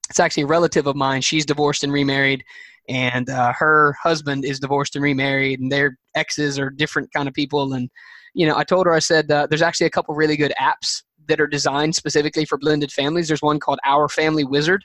[0.10, 1.22] it's actually a relative of mine.
[1.22, 2.44] She's divorced and remarried,
[2.90, 7.34] and uh, her husband is divorced and remarried, and their exes are different kind of
[7.34, 7.74] people.
[7.74, 7.90] And
[8.34, 11.04] you know, I told her I said uh, there's actually a couple really good apps
[11.28, 13.28] that are designed specifically for blended families.
[13.28, 14.84] There's one called Our Family Wizard.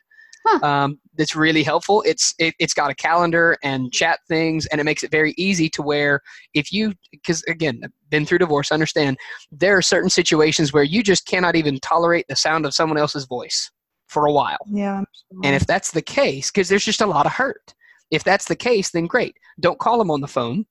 [0.48, 0.66] Huh.
[0.66, 2.02] Um, that's really helpful.
[2.06, 5.68] It's it, it's got a calendar and chat things, and it makes it very easy
[5.70, 6.20] to where
[6.54, 9.18] if you because again, been through divorce, understand
[9.50, 13.26] there are certain situations where you just cannot even tolerate the sound of someone else's
[13.26, 13.70] voice
[14.06, 14.58] for a while.
[14.66, 15.02] Yeah.
[15.44, 17.74] And if that's the case, because there's just a lot of hurt.
[18.10, 19.36] If that's the case, then great.
[19.60, 20.64] Don't call them on the phone.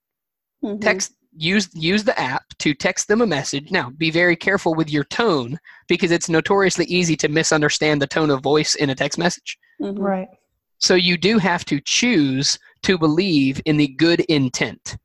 [0.64, 0.80] Mhm.
[0.80, 3.70] Text use use the app to text them a message.
[3.70, 8.30] Now, be very careful with your tone because it's notoriously easy to misunderstand the tone
[8.30, 9.58] of voice in a text message.
[9.80, 9.98] Mhm.
[9.98, 10.28] right.
[10.78, 14.96] So you do have to choose to believe in the good intent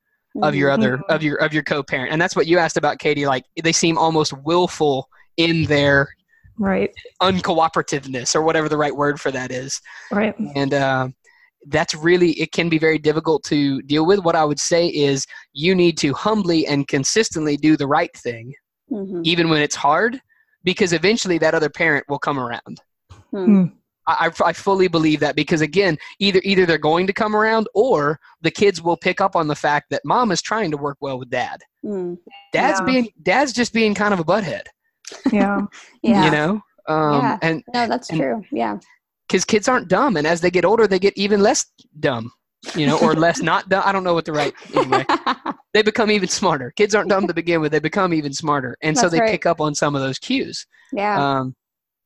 [0.41, 1.03] of your other Mhm.
[1.09, 3.99] of your of your co-parent and that's what you asked about katie like they seem
[3.99, 5.07] almost willful
[5.37, 6.07] in their
[6.57, 6.89] Right.
[7.21, 9.79] uncooperativeness or whatever the right word for that is
[10.11, 10.35] Right.
[10.55, 11.09] and uh,
[11.67, 15.25] that's really it can be very difficult to deal with what i would say is
[15.53, 18.53] you need to humbly and consistently do the right thing
[18.91, 19.21] Mhm.
[19.23, 20.19] even when it's hard
[20.63, 22.81] because eventually that other parent will come around
[23.31, 23.65] Hmm.
[24.07, 27.67] I, I I fully believe that because again, either either they're going to come around
[27.73, 30.97] or the kids will pick up on the fact that mom is trying to work
[31.01, 31.61] well with dad.
[31.85, 32.17] Mm.
[32.51, 32.85] Dad's Yeah.
[32.85, 34.63] being dad's just being kind of a butthead,
[35.31, 35.61] Yeah.
[36.03, 36.25] Yeah.
[36.25, 36.61] you know.
[36.87, 37.37] Um, Yeah.
[37.41, 38.43] And No, that's and- true.
[38.51, 38.77] Yeah.
[39.27, 41.65] because kids aren't dumb, and as they get older, they get even less
[41.99, 42.29] dumb,
[42.75, 43.83] you know, or less not dumb.
[43.85, 45.05] I don't know what the right anyway.
[45.73, 46.71] They become even smarter.
[46.75, 49.31] Kids aren't dumb to begin with; they become even smarter, and so they right.
[49.31, 50.67] pick up on some of those cues.
[50.91, 51.17] yeah.
[51.39, 51.55] Um,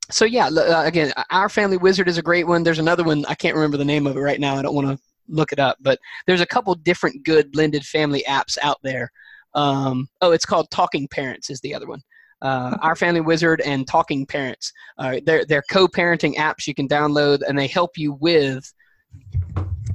[0.09, 2.63] so yeah, uh, again, our family wizard is a great one.
[2.63, 4.55] There's another one I can't remember the name of it right now.
[4.55, 8.23] I don't want to look it up, but there's a couple different good blended family
[8.27, 9.11] apps out there.
[9.53, 12.01] Um, oh, it's called Talking Parents is the other one.
[12.41, 14.71] Uh, our family wizard and Talking Parents.
[14.97, 18.71] Uh, they're they're co-parenting apps you can download, and they help you with,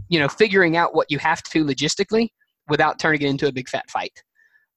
[0.09, 2.29] you know, figuring out what you have to logistically
[2.69, 4.23] without turning it into a big fat fight.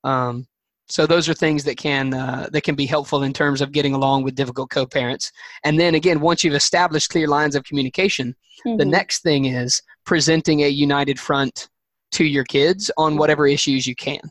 [0.04, 0.48] Um,
[0.88, 3.94] so those are things that can uh, that can be helpful in terms of getting
[3.94, 5.32] along with difficult co-parents.
[5.64, 8.90] And then again, once you've established clear lines of communication, the Mhm.
[8.90, 11.70] next thing is presenting a united front
[12.12, 14.22] to your kids on whatever issues you can.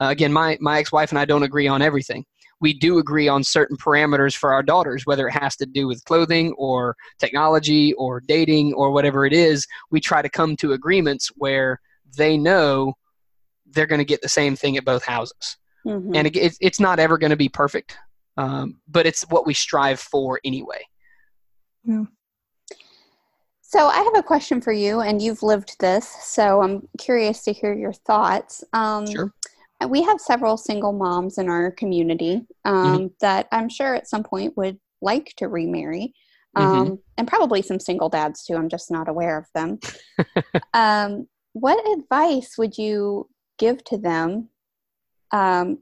[0.00, 2.24] Uh, again, my my ex-wife and I don't agree on everything.
[2.60, 6.04] We do agree on certain parameters for our daughters, whether it has to do with
[6.04, 9.66] clothing or technology or dating or whatever it is.
[9.90, 11.80] We try to come to agreements where
[12.16, 12.94] they know
[13.64, 16.16] they're going to get the same thing at both houses Mhm.
[16.16, 17.96] and it, it's- it's not ever going to be perfect
[18.36, 20.82] um, but it's what we strive for anyway
[21.84, 22.04] Yeah.
[23.62, 27.52] So I have a question for you, and you've lived this, so I'm curious to
[27.52, 28.64] hear your thoughts.
[28.72, 29.32] Um, Sure.
[29.88, 34.56] We have several single moms in our community um, that I'm sure at some point
[34.56, 36.12] would like to remarry,
[36.56, 38.56] um, and probably some single dads too.
[38.56, 39.78] I'm just not aware of them.
[40.74, 44.48] um, what advice would you give to them?
[45.32, 45.78] Um,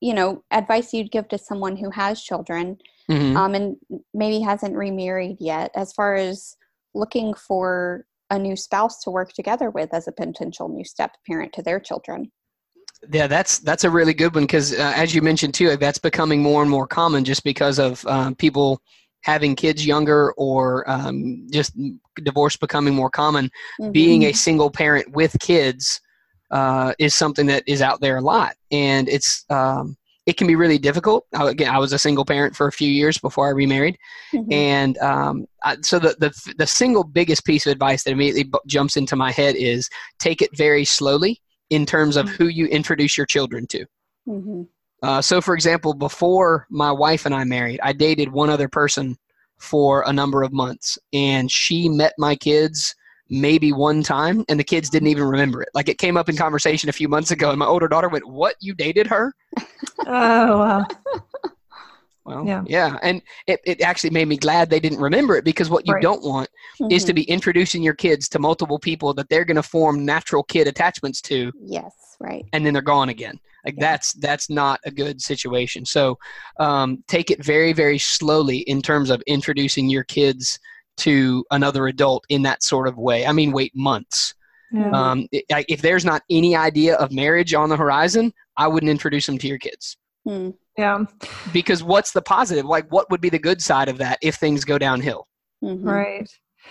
[0.00, 2.78] you know, advice you'd give to someone who has children
[3.08, 3.36] Mhm.
[3.36, 3.76] um, and
[4.12, 6.56] maybe hasn't remarried yet, as far as
[6.94, 11.52] looking for a new spouse to work together with as a potential new step parent
[11.52, 12.30] to their children.
[13.12, 16.40] yeah that's that's a really good one because uh, as you mentioned too that's becoming
[16.42, 18.80] more and more common just because of um, people
[19.22, 21.76] having kids younger or um, just
[22.22, 23.50] divorce becoming more common
[23.80, 23.92] Mhm.
[23.92, 26.00] being a single parent with kids
[26.52, 30.54] uh, is something that is out there a lot and it's um, it can be
[30.54, 33.50] really difficult I, again i was a single parent for a few years before i
[33.50, 33.96] remarried
[34.32, 34.52] Mhm.
[34.52, 38.58] And um, I, so the, the the single biggest piece of advice that immediately bu-
[38.66, 39.88] jumps into my head is
[40.18, 43.86] take it very slowly in terms of who you introduce your children to.
[44.28, 44.66] Mhm.
[45.02, 49.16] Uh, so, for example, before my wife and I married, I dated one other person
[49.58, 52.94] for a number of months, and she met my kids
[53.32, 55.70] maybe one time, and the kids didn't even remember it.
[55.74, 58.28] Like it came up in conversation a few months ago, and my older daughter went,
[58.28, 58.54] "What?
[58.60, 59.34] You dated her?"
[60.06, 60.84] Oh wow.
[62.24, 62.62] Well, Yeah.
[62.68, 65.94] yeah, and it, it actually made me glad they didn't remember it because what you
[65.94, 66.02] Right.
[66.02, 66.48] don't want
[66.88, 67.16] is to Mhm.
[67.16, 71.20] be introducing your kids to multiple people that they're going to form natural kid attachments
[71.22, 72.44] to Yes, right.
[72.52, 73.80] and then they're gone again like Yeah.
[73.80, 76.16] that's that's not a good situation so
[76.60, 80.60] um, take it very very slowly in terms of introducing your kids
[80.98, 84.34] to another adult in that sort of way i mean wait months
[84.72, 84.90] Yeah.
[84.90, 88.90] um, i- I- if there's not any idea of marriage on the horizon i wouldn't
[88.90, 90.50] introduce them to your kids Hmm.
[90.78, 91.04] yeah.
[91.52, 94.64] because what's the positive like what would be the good side of that if things
[94.64, 95.26] go downhill
[95.64, 95.84] Mhm.
[95.84, 96.28] Right.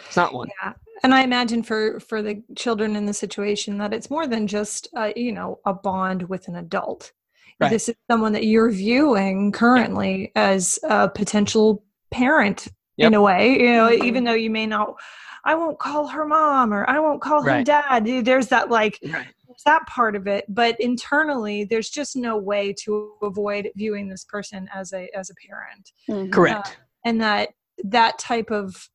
[0.08, 0.74] it's not one Yeah.
[1.04, 4.88] And I imagine for for the children in the situation that it's more than just
[4.96, 7.12] uh, you know a bond with an adult.
[7.60, 7.72] Right.
[7.72, 12.68] This is someone that you're viewing currently as a potential parent
[13.08, 13.60] in a way.
[13.60, 14.96] You know, even though you may not.
[15.44, 18.06] I won't call her mom or I won't call him dad.
[18.06, 22.74] There's that like right there's that part of it, but internally there's just no way
[22.84, 26.32] to avoid viewing this person as a as a parent Mhm.
[26.32, 27.50] correct and that
[27.84, 28.88] that type of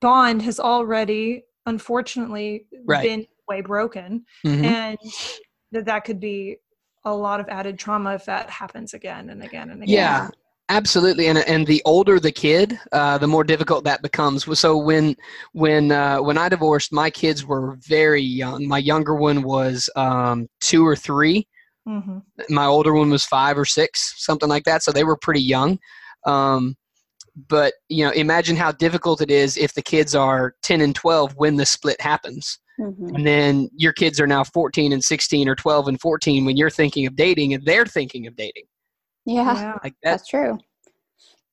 [0.00, 3.02] bond has already unfortunately Right.
[3.02, 4.64] been way broken Mhm.
[4.64, 4.98] and
[5.72, 6.56] that that could be
[7.04, 10.28] a lot of added trauma if that happens again and again and again Yeah,
[10.68, 11.26] absolutely.
[11.28, 14.58] And and the older the kid, uh, the more difficult that becomes.
[14.58, 15.16] So when
[15.52, 18.66] when uh, when I divorced, my kids were very young.
[18.66, 21.46] My younger one was um, two or three.
[21.86, 24.82] hmm My older one was five or six, something like that.
[24.82, 25.78] So they were pretty young.
[26.26, 26.76] Um,
[27.48, 31.34] but you know imagine how difficult it is if the kids are 10 and 12
[31.36, 33.14] when the split happens Mhm.
[33.14, 36.70] and then your kids are now 14 and 16 or 12 and 14 when you're
[36.70, 38.64] thinking of dating and they're thinking of dating
[39.26, 40.58] Yeah, like that that's true.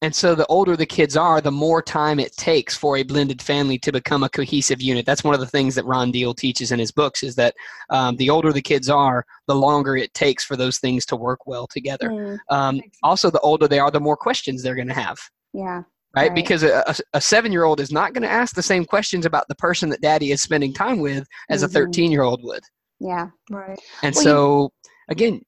[0.01, 3.41] and so the older the kids are the more time it takes for a blended
[3.41, 6.71] family to become a cohesive unit that's one of the things that ron deal teaches
[6.71, 7.53] in his books is that
[7.91, 11.45] um, the older the kids are the longer it takes for those things to work
[11.45, 14.93] well together Mm, um, also the older they are the more questions they're going to
[14.93, 15.17] have
[15.53, 15.83] yeah.
[16.15, 16.29] right?
[16.29, 16.35] Right.
[16.35, 19.25] Because a, a, a seven year old is not going to ask the same questions
[19.25, 21.65] about the person that daddy is spending time with as Mhm.
[21.65, 22.63] a 13 year old would.
[22.99, 23.27] Yeah.
[23.49, 23.79] Right.
[24.03, 24.71] And Well, you- so,
[25.09, 25.41] again,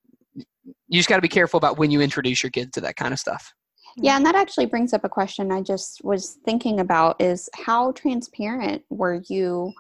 [0.64, 3.14] you just got to be careful about when you introduce your kids to that kind
[3.14, 3.54] of stuff.
[3.96, 7.92] Yeah, and that actually brings up a question I just was thinking about is how
[7.92, 9.74] transparent were you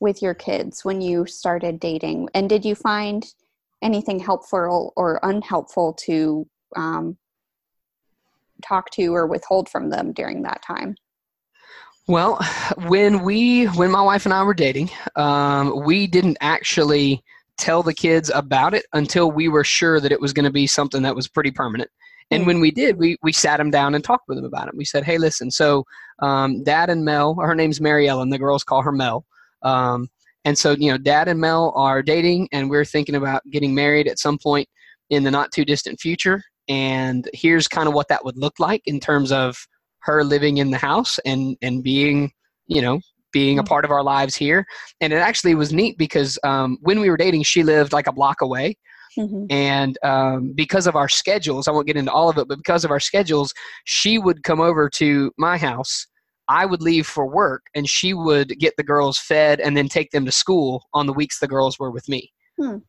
[0.00, 2.28] with your kids when you started dating?
[2.34, 3.26] And did you find
[3.82, 7.18] anything helpful or unhelpful to um,
[8.62, 10.94] talk to or withhold from them during that time?
[12.08, 12.38] Well,
[12.88, 17.22] when we, when my wife and I were dating, um, we didn't actually
[17.60, 20.66] tell the kids about it until we were sure that it was going to be
[20.66, 21.90] something that was pretty permanent.
[22.32, 22.46] And Mm.
[22.46, 24.76] when we did, we, we sat them down and talked with them about it.
[24.76, 25.84] We said, hey, listen, so
[26.20, 29.24] um, dad and Mel, her name's Mary Ellen, the girls call her Mel.
[29.62, 30.08] Um,
[30.44, 34.08] and so, you know, dad and Mel are dating and we're thinking about getting married
[34.08, 34.68] at some point
[35.10, 36.42] in the not too distant future.
[36.68, 39.56] And here's kind of what that would look like in terms of
[40.00, 42.32] her living in the house and, and being,
[42.68, 43.00] you know,
[43.32, 43.68] being a Mhm.
[43.68, 44.66] part of our lives here.
[45.00, 48.12] And it actually was neat because um, when we were dating, she lived like a
[48.12, 48.76] block away.
[49.18, 49.46] Mhm.
[49.50, 52.84] And um, because of our schedules, I won't get into all of it, but because
[52.84, 53.52] of our schedules,
[53.84, 56.06] she would come over to my house.
[56.48, 60.10] I would leave for work, and she would get the girls fed and then take
[60.10, 62.32] them to school on the weeks the girls were with me.
[62.60, 62.80] Oh.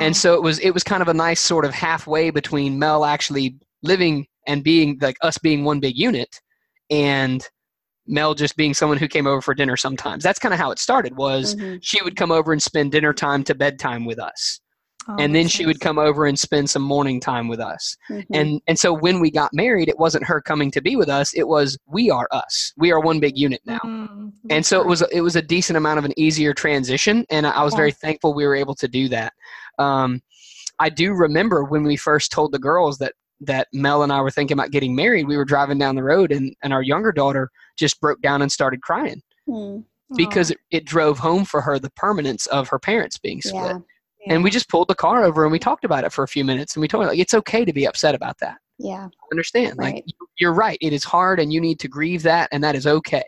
[0.00, 3.04] And so it was it was kind of a nice sort of halfway between Mel
[3.04, 6.40] actually living and being like us being one big unit,
[6.90, 7.48] and
[8.10, 10.22] Mel just being someone who came over for dinner sometimes.
[10.22, 11.16] That's kind of how it started.
[11.16, 11.78] Was Mhm.
[11.82, 14.60] she would come over and spend dinner time to bedtime with us
[15.08, 15.68] Oh, and then she nice.
[15.68, 18.26] would come over and spend some morning time with us Mhm.
[18.34, 21.32] and and so when we got married it wasn't her coming to be with us
[21.34, 24.86] it was we are us we are one big unit now Mm, and so it
[24.86, 27.78] was it was a decent amount of an easier transition and i I was Yeah.
[27.78, 29.32] very thankful we were able to do that
[29.78, 30.20] um,
[30.78, 34.30] i do remember when we first told the girls that that mel and i were
[34.30, 37.50] thinking about getting married we were driving down the road and and our younger daughter
[37.80, 39.84] just broke down and started crying Mm,
[40.16, 43.76] because it, it drove home for her the permanence of her parents being split
[44.26, 44.32] yeah.
[44.34, 46.44] and we just pulled the car over and we talked about it for a few
[46.44, 49.06] minutes and we told her like it's okay to be upset about that Yeah.
[49.06, 50.04] I understand like Right.
[50.06, 52.86] you- you're right it is hard and you need to grieve that and that is
[52.86, 53.24] okay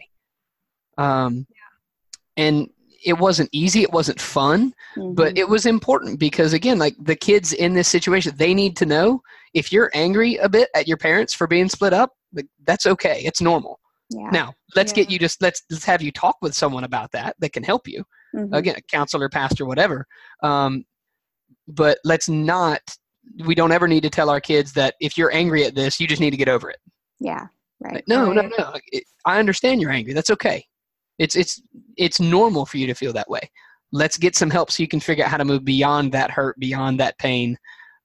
[0.99, 2.45] um yeah.
[2.45, 2.69] and
[3.05, 4.73] it wasn't easy it wasn't fun
[5.15, 5.38] but Mhm.
[5.38, 9.23] it was important because again like the kids in this situation they need to know
[9.55, 13.23] if you're angry a bit at your parents for being split up like, that's okay
[13.25, 13.79] it's normal
[14.16, 14.31] yeah.
[14.31, 17.53] now let's get you just let's let's have you talk with someone about that that
[17.53, 18.57] can help you Mhm.
[18.57, 20.07] again a counselor pastor whatever
[20.42, 20.85] um,
[21.68, 22.81] but let's not
[23.46, 26.07] we don't ever need to tell our kids that if you're angry at this you
[26.09, 26.79] just need to get over it
[27.20, 27.46] Yeah.
[27.81, 27.94] Right.
[27.96, 28.53] Like, no no Right.
[28.59, 30.64] no it, i understand you're angry that's okay
[31.18, 31.61] it's it's
[31.96, 33.40] it's normal for you to feel that way
[33.92, 36.59] let's get some help so you can figure out how to move beyond that hurt
[36.59, 37.57] beyond that pain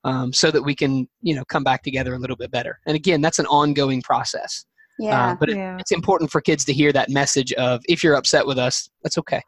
[0.03, 2.95] um, so that we can you know come back together a little bit better and
[2.95, 4.65] again that's an ongoing process
[4.99, 5.31] Yeah.
[5.31, 8.45] uh, but it, it's important for kids to hear that message of if you're upset
[8.47, 9.41] with us that's okay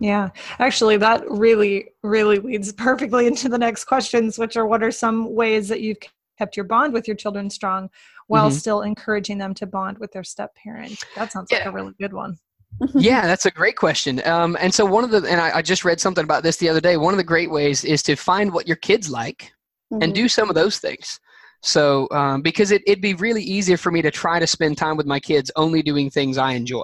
[0.00, 0.28] Yeah,
[0.60, 5.34] actually, that really, really leads perfectly into the next questions, which are what are some
[5.34, 5.96] ways that you've
[6.38, 7.90] kept your bond with your children strong
[8.28, 8.52] while Mhm.
[8.52, 11.02] still encouraging them to bond with their step parent?
[11.16, 12.36] That sounds like a really good one.
[12.94, 14.24] yeah, that's a great question.
[14.24, 16.68] Um, and so one of the, and I, I just read something about this the
[16.68, 16.96] other day.
[16.96, 19.50] One of the great ways is to find what your kids like
[19.90, 20.14] and Mhm.
[20.14, 21.18] do some of those things.
[21.60, 24.96] So, um, because it, it'd be really easier for me to try to spend time
[24.96, 26.82] with my kids only doing things I enjoy.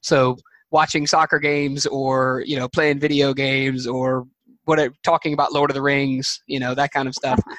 [0.00, 0.36] So,
[0.70, 4.26] watching soccer games or, you know, playing video games or
[4.64, 7.40] what, talking about Lord of the Rings, you know, that kind of stuff.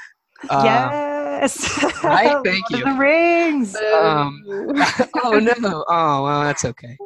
[0.49, 2.37] Uh, yes, right?
[2.45, 2.85] Thank Lord of you.
[2.85, 3.75] The rings.
[3.75, 4.41] Um,
[5.21, 5.83] oh, no.
[5.85, 6.97] Oh, well, that's okay.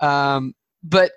[0.00, 1.12] um, but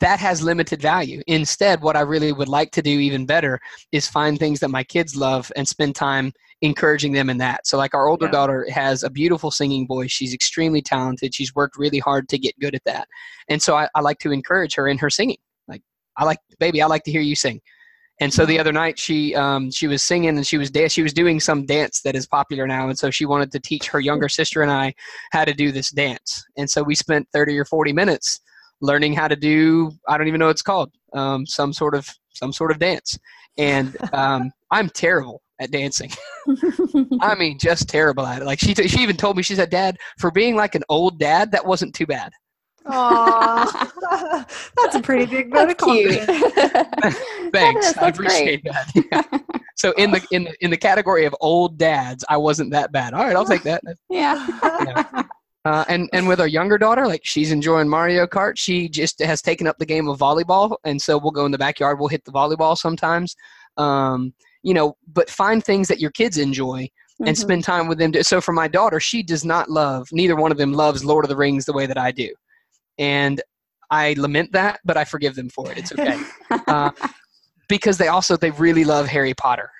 [0.00, 1.22] that has limited value.
[1.26, 3.60] Instead, what I really would like to do even better
[3.92, 6.32] is find things that my kids love and spend time
[6.62, 7.66] encouraging them in that.
[7.66, 8.32] So, like our older Yeah.
[8.32, 10.10] daughter has a beautiful singing voice.
[10.10, 11.34] She's extremely talented.
[11.34, 13.06] She's worked really hard to get good at that.
[13.48, 15.38] And so, I, I like to encourage her in her singing.
[15.68, 15.82] Like,
[16.16, 17.60] I like, baby, I like to hear you sing.
[18.20, 21.02] And so the other night she um, she was singing and she was da- she
[21.02, 23.98] was doing some dance that is popular now, and so she wanted to teach her
[23.98, 24.94] younger sister and I
[25.32, 26.44] how to do this dance.
[26.56, 28.38] And so we spent thirty or forty minutes
[28.82, 32.06] learning how to do I don't even know what it's called um, some sort of
[32.30, 33.18] some sort of dance.
[33.58, 36.10] And um, I'm terrible at dancing.
[37.20, 38.44] I mean, just terrible at it.
[38.44, 41.18] Like she, t- she even told me, she said, "Dad, for being like an old
[41.18, 42.32] dad, that wasn't too bad."
[42.86, 44.44] Aw,
[44.76, 46.26] that's a pretty big vote of confidence.
[47.52, 48.60] Thanks, is, I that's great.
[48.60, 48.90] appreciate that.
[49.12, 49.38] Yeah.
[49.76, 53.14] So in the in the in the category of old dads, I wasn't that bad.
[53.14, 53.82] All right, I'll take that.
[54.10, 55.22] yeah.
[55.64, 58.54] Uh, and and with our younger daughter, like she's enjoying Mario Kart.
[58.56, 61.58] She just has taken up the game of volleyball, and so we'll go in the
[61.58, 62.00] backyard.
[62.00, 63.36] We'll hit the volleyball sometimes.
[63.76, 66.88] Um, you know, but find things that your kids enjoy
[67.20, 67.40] and Mhm.
[67.40, 68.12] spend time with them.
[68.22, 70.08] So for my daughter, she does not love.
[70.10, 72.34] Neither one of them loves Lord of the Rings the way that I do,
[72.98, 73.40] and
[73.90, 75.78] I lament that, but I forgive them for it.
[75.78, 76.18] It's okay
[76.66, 76.90] uh,
[77.68, 79.70] because they also they really love Harry Potter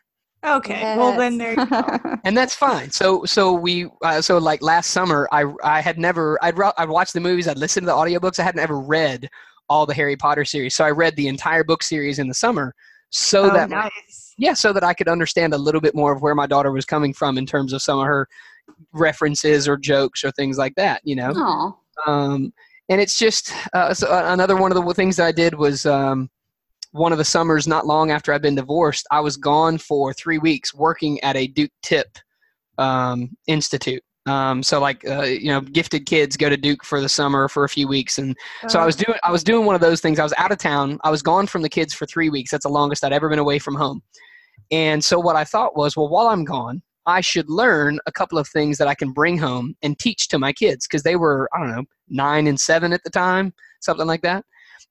[0.45, 1.99] Okay, well then there you go.
[2.25, 2.91] and that's fine.
[2.91, 7.13] So so we uh, so like last summer, I I had never I'd I'd watched
[7.13, 9.29] the movies, I'd listened to the audiobooks, I hadn't ever read
[9.69, 10.75] all the Harry Potter series.
[10.75, 12.75] So I read the entire book series in the summer,
[13.11, 14.35] so Oh, that nice.
[14.37, 16.85] yeah, so that I could understand a little bit more of where my daughter was
[16.85, 18.27] coming from in terms of some of her
[18.93, 21.01] references or jokes or things like that.
[21.05, 21.73] You know, Aw.
[22.07, 22.53] um,
[22.89, 25.87] and it's just uh, so uh, another one of the things that I did was
[25.87, 26.29] um,
[26.93, 29.07] one of the summers not long after I'd been divorced.
[29.11, 32.19] I was gone for three weeks working at a Duke Tip
[32.79, 34.03] um, Institute.
[34.27, 37.65] Um, so like uh, you know, gifted kids go to Duke for the summer for
[37.65, 38.37] a few weeks, and
[38.69, 40.21] so I Oh, was doing I was doing one of those things.
[40.21, 40.99] I was out of town.
[41.03, 42.53] I was gone from the kids for three weeks.
[42.53, 44.01] That's the longest I'd ever been away from home.
[44.71, 48.39] And so what I thought was, well, while I'm gone, I should learn a couple
[48.39, 51.49] of things that I can bring home and teach to my kids because they were
[51.53, 54.45] I don't know nine and seven at the time, something like that.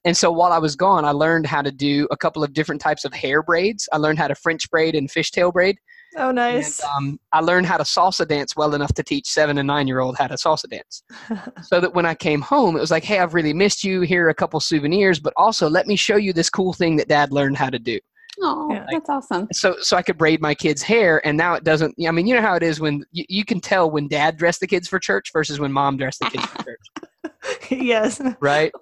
[0.04, 2.82] And so while I was gone, I learned how to do a couple of different
[2.82, 3.88] types of hair braids.
[3.94, 5.78] I learned how to French braid and fishtail braid.
[6.18, 6.84] oh, And, nice.
[6.84, 10.00] um, I learned how to salsa dance well enough to teach seven and nine year
[10.00, 11.04] old how to salsa dance.
[11.64, 14.02] so that when I came home, it was like, hey, I've really missed you.
[14.02, 17.08] Here are a couple souvenirs, but also let me show you this cool thing that
[17.08, 18.00] dad learned how to do.
[18.42, 18.86] Oh, Yeah.
[18.92, 19.48] that's awesome.
[19.54, 21.94] So, so I could braid my kids' hair, and now it doesn't.
[22.08, 24.62] I mean, you know how it is when you, you can tell when dad dressed
[24.62, 27.32] the kids for church versus when mom dressed the kids for church,
[27.70, 28.20] yes.
[28.40, 28.72] right?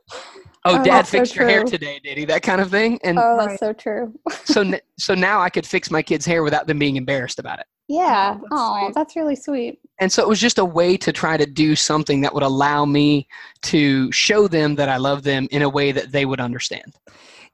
[0.69, 2.25] Oh, Oh, dad that's so fixed your hair today, did he?
[2.25, 2.99] That kind of thing.
[3.03, 3.59] And Oh, that's Right.
[3.59, 4.13] so true.
[4.45, 7.65] so, so now I could fix my kids' hair without them being embarrassed about it.
[7.87, 8.35] Yeah.
[8.35, 8.95] that's Oh, sweet.
[8.95, 9.79] that's really sweet.
[9.99, 12.85] And so it was just a way to try to do something that would allow
[12.85, 13.27] me
[13.63, 16.93] to show them that I love them in a way that they would understand.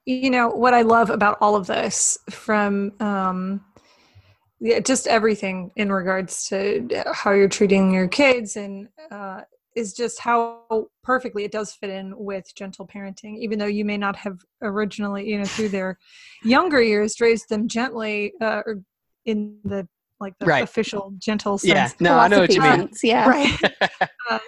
[0.08, 3.64] you know what i love about all of this from um
[4.60, 9.40] yeah, just everything in regards to how you're treating your kids and uh,
[9.76, 13.96] is just how perfectly it does fit in with gentle parenting even though you may
[13.98, 15.98] not have originally you know through their
[16.42, 18.82] younger years raised them gently uh, or
[19.26, 19.86] in the
[20.18, 20.62] like the Right.
[20.62, 22.78] official gentle sense Yeah, sense no, I know what you mean.
[22.80, 23.28] sense, Yeah.
[23.28, 23.60] right
[24.30, 24.38] uh,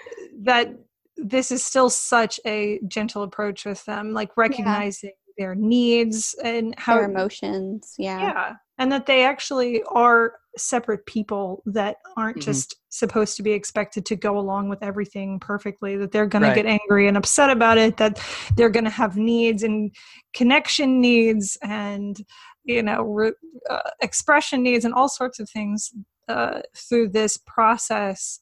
[0.40, 0.74] that
[1.16, 6.96] this is still such a gentle approach with them like recognizing their needs and how
[6.96, 7.94] Their emotions.
[7.98, 8.20] Yeah.
[8.20, 12.42] yeah and that they actually are separate people that aren't Mhm.
[12.42, 16.54] just supposed to be expected to go along with everything perfectly that they're going Right.
[16.54, 18.20] to get angry and upset about it that
[18.56, 19.94] they're going to have needs and
[20.32, 22.24] connection needs and
[22.64, 23.32] you know re-
[23.70, 25.92] uh, expression needs and all sorts of things
[26.28, 28.40] uh, through this process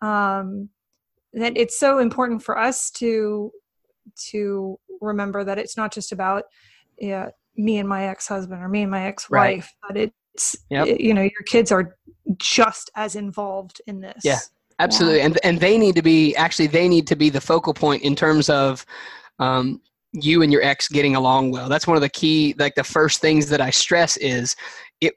[0.00, 0.70] um,
[1.32, 3.52] that it's so important for us to
[4.16, 6.44] to remember that it's not just about
[6.98, 10.86] yeah, me and my ex-husband or me and my ex-wife but it's Yep.
[10.86, 11.96] it- you know your kids are
[12.38, 14.38] just as involved in this Yeah.
[14.78, 18.02] Absolutely, and and they need to be actually they need to be the focal point
[18.02, 18.86] in terms of
[19.38, 19.82] um,
[20.12, 21.68] you and your ex getting along well.
[21.68, 24.56] That's one of the key, like the first things that I stress is
[25.02, 25.12] it.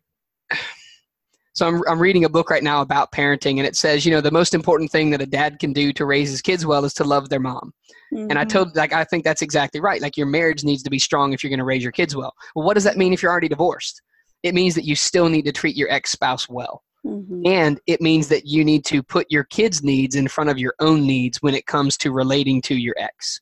[1.53, 4.21] So I'm I'm reading a book right now about parenting, and it says you know
[4.21, 6.93] the most important thing that a dad can do to raise his kids well is
[6.95, 7.73] to love their mom.
[8.11, 8.49] And I Mhm.
[8.49, 10.01] told like I think that's exactly right.
[10.01, 12.33] Like your marriage needs to be strong if you're going to raise your kids well.
[12.55, 14.01] Well, what does that mean if you're already divorced?
[14.41, 17.45] It means that you still need to treat your ex spouse well Mhm.
[17.45, 20.73] and it means that you need to put your kids needs in front of your
[20.79, 23.41] own needs when it comes to relating to your ex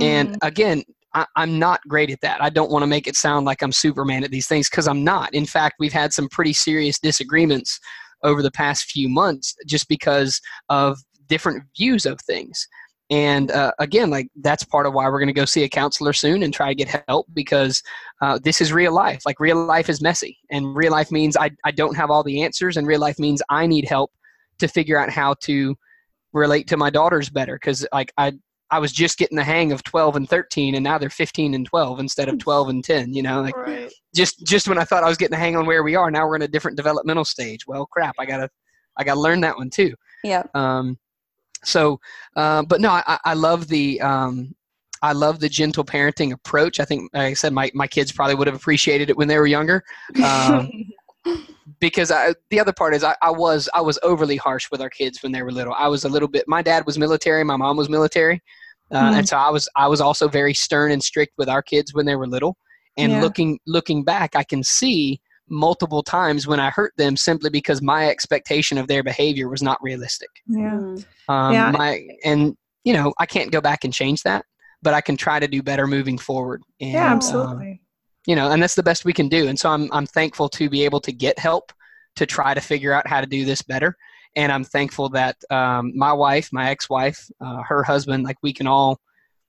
[0.00, 0.36] and Mm.
[0.42, 0.82] again
[1.14, 2.42] I, i'm not great at that.
[2.42, 5.04] I don't want to make it sound like i'm superman at these things because i'm
[5.04, 5.34] not.
[5.34, 7.78] In fact we've had some pretty serious disagreements
[8.22, 10.98] over the past few months just because of
[11.28, 12.66] different views of things.
[13.10, 16.12] And uh, again like that's part of why we're going to go see a counselor
[16.12, 17.82] soon and try to get help because
[18.20, 19.22] uh, this is real life.
[19.24, 22.42] Like real life is messy and real life means I, I don't have all the
[22.42, 24.10] answers and real life means i need help
[24.58, 25.74] to figure out how to
[26.32, 27.54] relate to my daughters better.
[27.54, 28.32] Because like i
[28.70, 31.66] i was just getting the hang of 12 and 13 and now they're 15 and
[31.66, 35.04] 12 instead of 12 and 10 you know like right just just when i thought
[35.04, 37.24] i was getting the hang on where we are now we're in a different developmental
[37.24, 38.48] stage well crap i gotta
[38.96, 39.94] i gotta learn that one too
[40.24, 40.42] Yeah.
[40.54, 40.98] um,
[41.64, 41.98] so,
[42.36, 44.54] uh, but no, I, I love the um,
[45.02, 46.80] I love the gentle parenting approach.
[46.80, 49.38] I think, like I said, my, my kids probably would have appreciated it when they
[49.38, 49.82] were younger.
[50.24, 50.70] Um,
[51.80, 54.90] because I, the other part is I, I was I was overly harsh with our
[54.90, 55.74] kids when they were little.
[55.74, 56.44] I was a little bit.
[56.48, 57.44] My dad was military.
[57.44, 58.40] My mom was military,
[58.90, 59.18] uh, Mhm.
[59.18, 62.06] and so I was I was also very stern and strict with our kids when
[62.06, 62.56] they were little.
[62.96, 63.20] And Yeah.
[63.22, 65.20] looking looking back, I can see
[65.50, 69.78] multiple times when I hurt them simply because my expectation of their behavior was not
[69.82, 70.28] realistic.
[70.46, 70.78] yeah.
[70.80, 71.04] Mm.
[71.28, 71.70] Um, Yeah.
[71.70, 74.44] My and you know I can't go back and change that,
[74.82, 76.62] but I can try to do better moving forward.
[76.80, 77.80] And, Yeah, um, absolutely.
[78.28, 79.48] You know, and that's the best we can do.
[79.48, 81.72] And so I'm I'm thankful to be able to get help
[82.16, 83.96] to try to figure out how to do this better.
[84.36, 88.66] And I'm thankful that um, my wife, my ex-wife, uh, her husband, like we can
[88.66, 89.00] all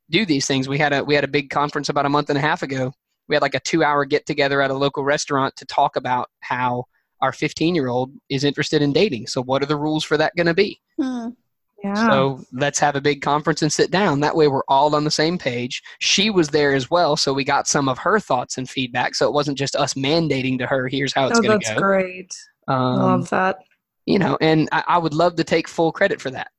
[0.10, 0.70] do these things.
[0.70, 2.94] We had a we had a big conference about a month and a half ago.
[3.28, 6.86] We had like a two-hour get together at a local restaurant to talk about how
[7.22, 9.28] our 15-year-old is interested in dating.
[9.28, 10.80] So what are the rules for that going to be?
[10.98, 11.32] Hmm.
[11.84, 12.10] Yeah.
[12.10, 14.20] So let's have a big conference and sit down.
[14.20, 15.82] That way we're all on the same page.
[16.00, 19.16] She was there as well, so we got some of her thoughts and feedback.
[19.16, 21.70] So it wasn't just us mandating to her, here's how it's oh, going to go.
[21.70, 22.36] That's great.
[22.68, 23.60] Um, Love that.
[24.06, 26.52] you know, and I, I would love to take full credit for that.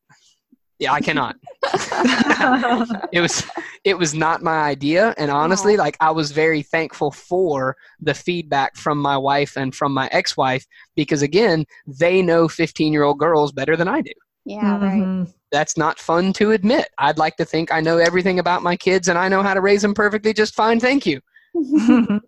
[0.78, 1.36] Yeah, I cannot.
[3.12, 3.44] it was
[3.84, 8.76] it was not my idea and honestly like i was very thankful for the feedback
[8.76, 10.64] from my wife and from my ex-wife
[10.96, 14.12] because again they know 15 year old girls better than i do
[14.50, 15.02] Yeah, right.
[15.02, 15.32] Mhm.
[15.52, 16.88] that's not fun to admit.
[16.98, 19.60] I'd like to think I know everything about my kids and I know how to
[19.60, 21.20] raise them perfectly just fine, thank you.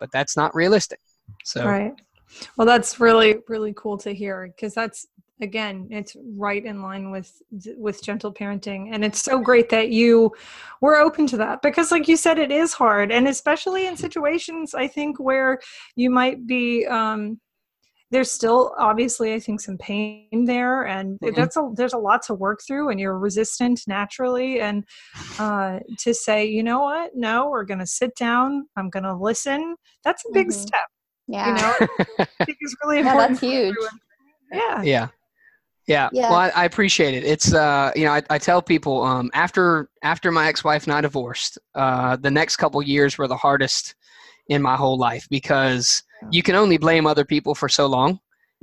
[0.00, 1.00] But that's not realistic.
[1.44, 1.92] So Right.
[2.56, 5.06] Well, that's really really cool to hear because that's
[5.40, 7.30] again, it's right in line with
[7.76, 10.32] with gentle parenting, and it's so great that you
[10.80, 14.74] were open to that because, like you said, it is hard, and especially in situations
[14.74, 15.58] I think where
[15.94, 16.86] you might be.
[16.86, 17.40] Um,
[18.16, 21.34] there's still obviously I think some pain there, and Mhm.
[21.36, 24.84] that's a there's a lot to work through, and you're resistant naturally, and
[25.38, 29.14] uh, to say, you know what, no, we're going to sit down, I'm going to
[29.14, 29.76] listen.
[30.02, 30.52] That's a big Mhm.
[30.52, 30.88] step
[31.28, 31.46] Yeah.
[31.48, 31.74] you know
[32.20, 33.76] i think is really Yeah, important that's huge.
[34.50, 35.08] yeah yeah.
[35.88, 36.08] Yeah.
[36.12, 36.30] Yeah.
[36.30, 37.22] Well, I, I appreciate it.
[37.24, 41.00] It's uh, you know, I, I tell people um, after after my ex-wife and I
[41.00, 43.94] divorced, uh, the next couple years were the hardest
[44.48, 48.18] in my whole life because you can only blame other people for so long.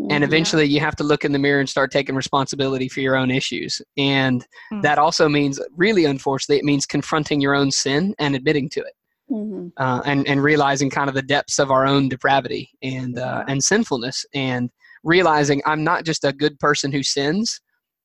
[0.09, 0.27] and Mhm.
[0.27, 3.29] eventually you have to look in the mirror and start taking responsibility for your own
[3.31, 4.81] issues and Hmm.
[4.81, 8.95] that also means really unfortunately it means confronting your own sin and admitting to it
[9.31, 9.71] Mhm.
[9.77, 13.63] uh, and, and realizing kind of the depths of our own depravity and uh, and
[13.63, 14.69] sinfulness and
[15.03, 17.61] realizing i'm not just a good person who sins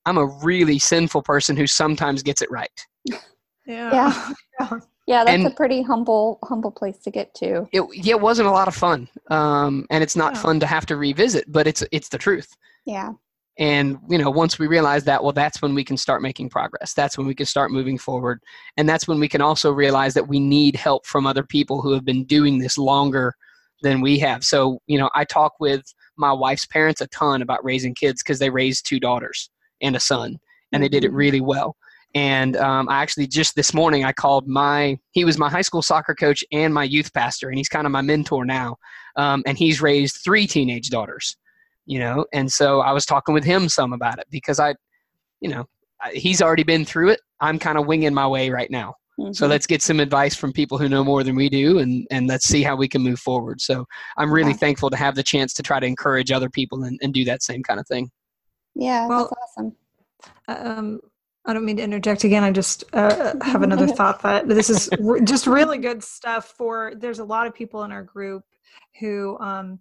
[0.07, 2.79] i'm a really sinful person who sometimes gets it right
[3.67, 4.13] yeah
[4.61, 4.71] Yeah.
[5.09, 5.25] Yeah.
[5.25, 7.67] That's And- a pretty humble humble place to get to.
[7.73, 10.43] it, yeah, it wasn't a lot of fun um, and it's not Yeah.
[10.43, 12.51] fun to have to revisit but it's it's the truth
[12.85, 13.13] Yeah.
[13.59, 16.93] and you know once we realize that well that's when we can start making progress
[16.95, 18.39] that's when we can start moving forward
[18.77, 21.93] and that's when we can also realize that we need help from other people who
[21.93, 23.35] have been doing this longer
[23.83, 25.83] than we have so you know i talk with
[26.17, 29.51] my wife's parents a ton about raising kids because they raised two daughters
[29.81, 30.37] and a son
[30.73, 31.17] and they did it Mhm.
[31.17, 31.77] really well
[32.15, 35.83] and um, i actually just this morning i called my he was my high school
[35.83, 38.77] soccer coach and my youth pastor and he's kind of my mentor now
[39.17, 41.37] um, and he's raised three teenage daughters
[41.87, 44.75] you know and so i was talking with him some about it because i
[45.41, 45.65] you know
[46.01, 48.95] I- he's already been through it i'm kind of winging my way right now
[49.33, 49.49] so Mhm.
[49.51, 52.47] let's get some advice from people who know more than we do and and let's
[52.49, 53.85] see how we can move forward so
[54.17, 54.59] i'm really Yeah.
[54.59, 57.43] thankful to have the chance to try to encourage other people and, and do that
[57.43, 58.11] same kind of thing
[58.77, 59.77] yeah, Well- that's awesome.
[60.49, 61.01] um
[61.49, 64.89] i don't mean to interject again i just uh, have another thought that this is
[65.05, 68.45] r- just really good stuff for there's a lot of people in our group
[69.01, 69.81] who um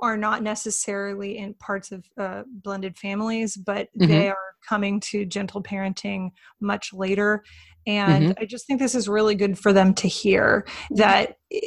[0.00, 5.62] are not necessarily in parts of uh, blended families, but they are coming to gentle
[5.62, 7.42] parenting much later.
[7.86, 11.60] And I just think this is really good for them to hear that eh,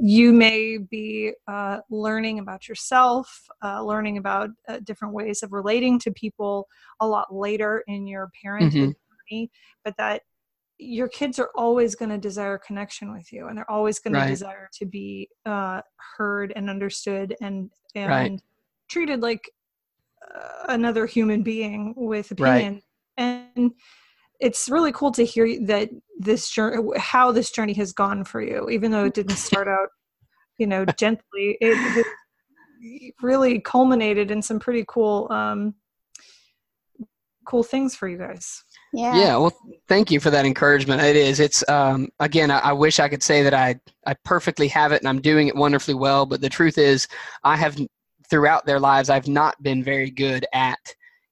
[0.00, 5.98] you may be uh, learning about yourself, uh, learning about uh, different ways of relating
[6.00, 6.68] to people
[7.00, 8.94] a lot later in your parenthood
[9.30, 9.50] journey,
[9.84, 10.22] but that
[10.78, 14.22] your kids are always going to desire connection with you and they're always going Right.
[14.26, 15.80] to desire to be uh,
[16.16, 18.40] heard and understood and and Right.
[18.88, 19.50] treated like
[20.34, 22.60] uh, another human being with Right.
[22.60, 22.82] opinion
[23.16, 23.72] and
[24.40, 28.68] it's really cool to hear that this journey how this journey has gone for you
[28.70, 29.88] even though it didn't start out
[30.58, 31.56] you know gently.
[31.60, 32.04] It has
[33.22, 35.74] really culminated in some pretty cool um
[37.46, 38.62] cool things for you guys.
[38.92, 39.16] Yeah.
[39.16, 39.56] yeah well
[39.88, 41.00] thank you for that encouragement.
[41.00, 44.68] It is it's um, again I, I wish i could say that i i perfectly
[44.68, 47.08] have it and i'm doing it wonderfully well but the truth is
[47.44, 47.78] i have
[48.30, 50.78] throughout their lives i've not been very good at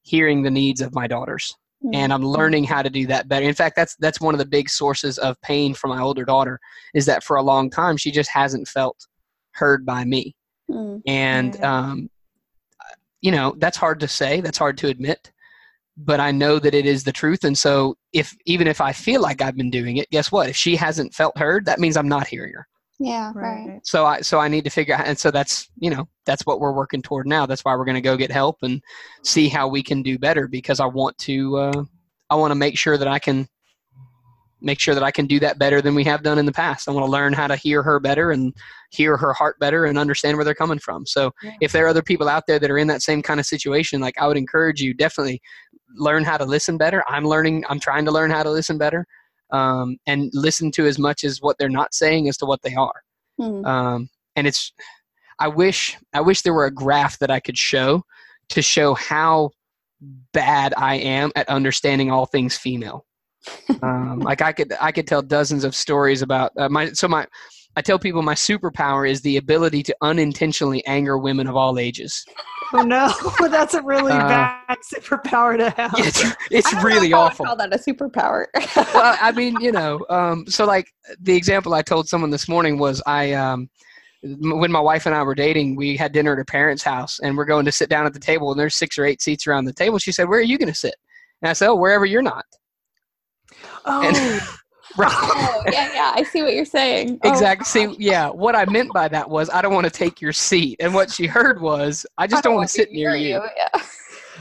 [0.02, 1.54] hearing the needs of my daughters
[1.94, 3.46] and i'm learning how to do that better.
[3.46, 6.58] In fact that's that's one of the big sources of pain for my older daughter
[6.94, 9.06] is that for a long time she just hasn't felt
[9.52, 10.34] heard by me.
[10.68, 11.00] Mm.
[11.06, 12.10] and um,
[13.20, 15.30] you know that's hard to say that's hard to admit
[15.96, 17.44] but i know that it is the truth.
[17.44, 20.48] And so if even if i feel like i've been doing it guess what?
[20.48, 22.66] If she hasn't felt heard that means i'm not hearing her
[22.98, 23.66] Yeah, right.
[23.68, 23.80] Right.
[23.86, 26.60] so i so i need to figure out and so that's you know that's what
[26.60, 28.80] we're working toward now that's why we're going to go get help and
[29.22, 31.82] see how we can do better because i want to uh,
[32.30, 33.46] i want to make sure that i can
[34.62, 36.88] make sure that i can do that better than we have done in the past
[36.88, 38.54] i want to learn how to hear her better and
[38.90, 41.50] hear her heart better and understand where they're coming from so Yeah.
[41.60, 44.00] if there are other people out there that are in that same kind of situation
[44.00, 45.42] like i would encourage you definitely
[45.96, 49.06] learn how to listen better i'm learning i'm trying to learn how to listen better
[49.50, 52.74] um, and listen to as much as what they're not saying as to what they
[52.74, 53.02] are.
[53.40, 53.66] Mm.
[53.66, 54.72] um, and it's
[55.38, 58.02] i wish i wish there were a graph that i could show
[58.48, 59.50] to show how
[60.32, 63.04] bad i am at understanding all things female.
[63.82, 67.26] Um, like i could i could tell dozens of stories about uh, my so my
[67.76, 72.24] i tell people my superpower is the ability to unintentionally anger women of all ages
[72.72, 73.12] Oh no,
[73.48, 75.92] that's a really Uh, bad superpower to have.
[75.98, 78.46] it's, it's I don't know really if I would awful Call that a superpower.
[78.94, 80.88] well, I mean, you know, um, so like
[81.20, 83.68] the example I told someone this morning was I, um,
[84.22, 87.36] when my wife and I were dating, we had dinner at her parents' house, and
[87.36, 89.66] we're going to sit down at the table, and there's six or eight seats around
[89.66, 89.98] the table.
[89.98, 90.96] She said, "Where are you going to sit?"
[91.42, 92.44] And I said, "Oh, wherever you're not."
[93.84, 94.58] Oh,
[94.96, 95.12] Right.
[95.12, 96.12] oh, yeah, yeah.
[96.14, 97.18] I see what you're saying.
[97.22, 97.64] Oh, exactly.
[97.66, 100.76] See, yeah, what I meant by that was I don't want to take your seat,
[100.80, 103.40] and what she heard was I just I don't, want want to sit near you.
[103.56, 103.68] Yeah.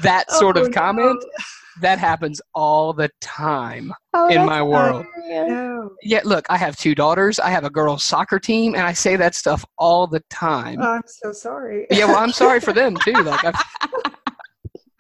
[0.01, 1.43] That oh, sort Oh, of comment no.
[1.81, 5.05] that happens all the time Oh, in my world.
[5.27, 5.91] No.
[6.03, 7.39] Yeah, look, I have two daughters.
[7.39, 10.79] I have a girls' soccer team, and I say that stuff all the time.
[10.81, 11.87] Oh, I'm so sorry.
[11.91, 13.13] yeah, well, I'm sorry for them too.
[13.13, 13.55] Like, I've,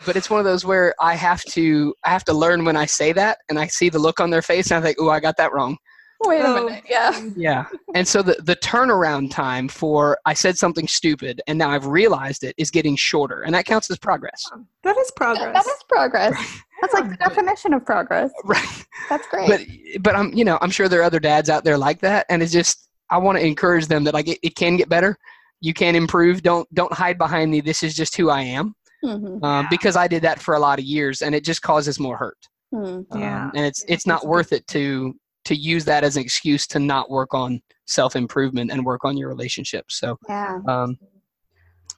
[0.05, 2.85] but it's one of those where I have to, I have to learn when I
[2.85, 5.19] say that, and I see the look on their face, and I think, "Oh, I
[5.19, 5.77] got that wrong."
[6.23, 6.65] Wait a Oh.
[6.65, 6.83] minute.
[6.89, 7.21] Yeah.
[7.35, 11.85] Yeah, and so the the turnaround time for I said something stupid, and now I've
[11.87, 14.41] realized it is getting shorter, and that counts as progress.
[14.83, 15.53] That is That- progress.
[15.65, 16.59] That is progress.
[16.81, 18.31] That's like the definition of progress.
[18.45, 18.85] Right.
[19.09, 19.49] That's great.
[19.49, 19.61] But
[20.03, 22.41] but I'm you know I'm sure there are other dads out there like that, and
[22.41, 25.17] it's just I want to encourage them that like it, it can get better.
[25.61, 26.43] You can improve.
[26.43, 28.73] Don't don't hide behind the this is just who I am.
[29.05, 29.43] Mhm.
[29.43, 32.17] Um, because I did that for a lot of years, and it just causes more
[32.17, 32.37] hurt.
[32.73, 33.05] Mm.
[33.15, 33.45] Yeah.
[33.45, 36.79] Um, and it's it's not worth it to to use that as an excuse to
[36.79, 39.99] not work on self improvement and work on your relationships.
[39.99, 40.59] So, Yeah.
[40.67, 40.97] um,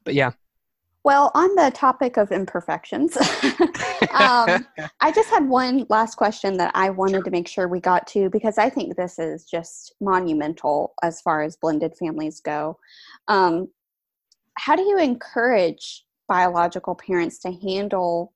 [0.03, 0.31] but yeah,
[1.05, 3.15] Well, on the topic of imperfections,
[4.11, 4.67] um,
[4.99, 8.29] I just had one last question that I wanted to make sure we got to
[8.29, 12.77] because I think this is just monumental as far as blended families go.
[13.29, 13.69] Um,
[14.57, 18.33] how do you encourage biological parents to handle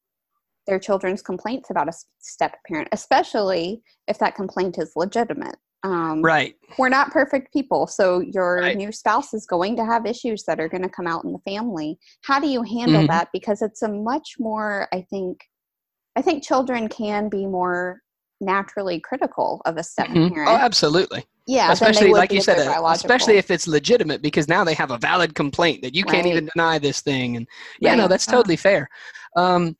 [0.67, 5.57] their children's complaints about a step parent, especially if that complaint is legitimate?
[5.83, 8.77] Um, right, we're not perfect people so your Right.
[8.77, 11.39] new spouse is going to have issues that are going to come out in the
[11.39, 13.07] family how do you handle Mhm.
[13.07, 15.39] that because it's a much more i think
[16.15, 18.01] i think children can be more
[18.39, 21.25] naturally critical of a step parent oh, absolutely.
[21.55, 24.97] Yeah especially like you said, uh, especially if it's legitimate, because now they have a
[25.09, 27.27] valid complaint that you can't even deny this thing.
[27.37, 27.45] And
[27.79, 28.09] yeah, no, Right.
[28.11, 28.31] that's Ah.
[28.37, 28.81] totally fair.
[29.35, 29.75] Um,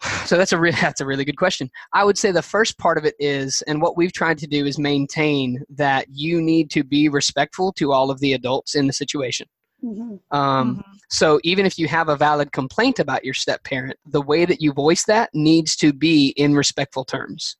[0.28, 1.66] so that's a re- that's a really good question.
[1.92, 4.60] I would say the first part of it is, and what we've tried to do
[4.70, 8.92] is maintain that you need to be respectful to all of the adults in the
[8.92, 9.46] situation.
[9.84, 10.18] Mhm.
[10.30, 10.82] Um, Mhm.
[11.08, 14.60] So even if you have a valid complaint about your step parent, the way that
[14.60, 17.56] you voice that needs to be in respectful terms.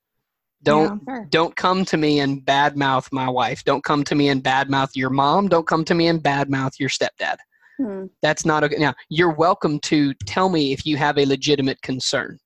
[0.67, 1.27] Don't Sure.
[1.29, 3.63] don't come to me and badmouth my wife.
[3.63, 5.47] Don't come to me and badmouth your mom.
[5.47, 7.37] Don't come to me and badmouth your stepdad.
[7.77, 8.05] Hmm.
[8.21, 8.77] That's not okay.
[8.77, 12.37] Now you're welcome to tell me if you have a legitimate concern,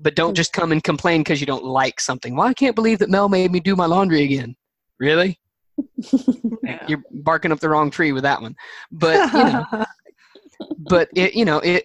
[0.00, 2.36] but don't just come and complain because you don't like something.
[2.36, 4.56] Well, I can't believe that Mel made me do my laundry again.
[5.00, 5.38] Really?
[6.62, 6.84] Yeah.
[6.88, 8.56] You're barking up the wrong tree with that one.
[8.90, 9.64] But you know,
[10.78, 11.84] but it you know it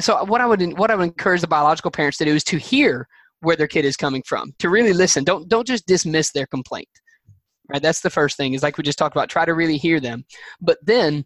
[0.00, 2.56] so what i would what i would encourage the biological parents to do is to
[2.58, 3.06] hear
[3.44, 6.88] where their kid is coming from to really listen don't don't just dismiss their complaint
[7.70, 10.00] right that's the first thing is like we just talked about try to really hear
[10.00, 10.24] them
[10.60, 11.24] but then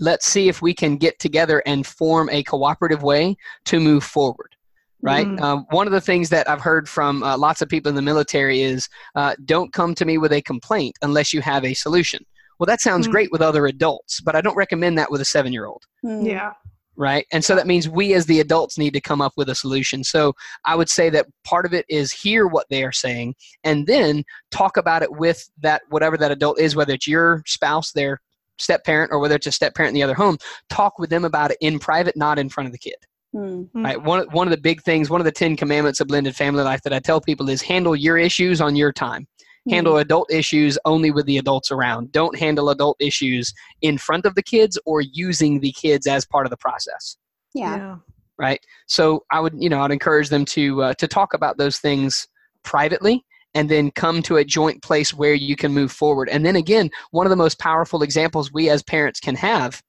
[0.00, 4.54] let's see if we can get together and form a cooperative way to move forward
[5.02, 5.40] right Mhm.
[5.40, 8.02] um, one of the things that i've heard from uh, lots of people in the
[8.02, 12.24] military is uh, don't come to me with a complaint unless you have a solution
[12.58, 13.12] well that sounds Mm.
[13.12, 16.22] great with other adults but i don't recommend that with a seven year old Hmm.
[16.24, 16.52] yeah.
[16.98, 19.54] Right and so that means we as the adults need to come up with a
[19.54, 20.34] solution so
[20.66, 23.34] i would say that part of it is hear what they are saying
[23.64, 27.92] and then talk about it with that whatever that adult is whether it's your spouse
[27.92, 28.20] their
[28.58, 30.36] step parent or whether it's a step parent in the other home
[30.68, 32.96] talk with them about it in private not in front of the kid
[33.34, 33.70] Mm.
[33.72, 33.84] Mm.
[33.84, 34.02] Right.
[34.02, 36.80] One one of the big things, one of the Ten Commandments of blended family life
[36.82, 39.26] that I tell people is handle your issues on your time.
[39.68, 42.10] Handle adult issues only with the adults around.
[42.12, 43.52] Don't handle adult issues
[43.82, 47.16] in front of the kids or using the kids as part of the process.
[47.54, 47.96] Yeah.
[48.38, 48.60] Right.
[48.86, 52.28] So I would, you know, I'd encourage them to uh, to talk about those things
[52.62, 56.28] privately and then come to a joint place where you can move forward.
[56.28, 59.82] And then again, one of the most powerful examples we as parents can have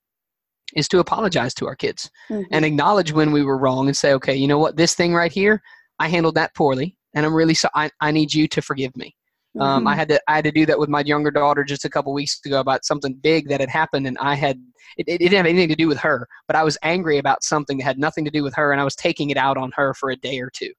[0.75, 2.45] is to apologize to our kids Mhm.
[2.51, 5.31] and acknowledge when we were wrong and say, okay, you know what, this thing right
[5.31, 5.61] here,
[5.99, 9.15] I handled that poorly, and I'm really so I, I need you to forgive me.
[9.59, 9.97] Um, I Mhm.
[9.97, 12.39] had to I had to do that with my younger daughter just a couple weeks
[12.45, 14.61] ago about something big that had happened, and I had
[14.97, 17.77] it, it didn't have anything to do with her, but I was angry about something
[17.77, 19.93] that had nothing to do with her, and I was taking it out on her
[19.95, 20.71] for a day or two.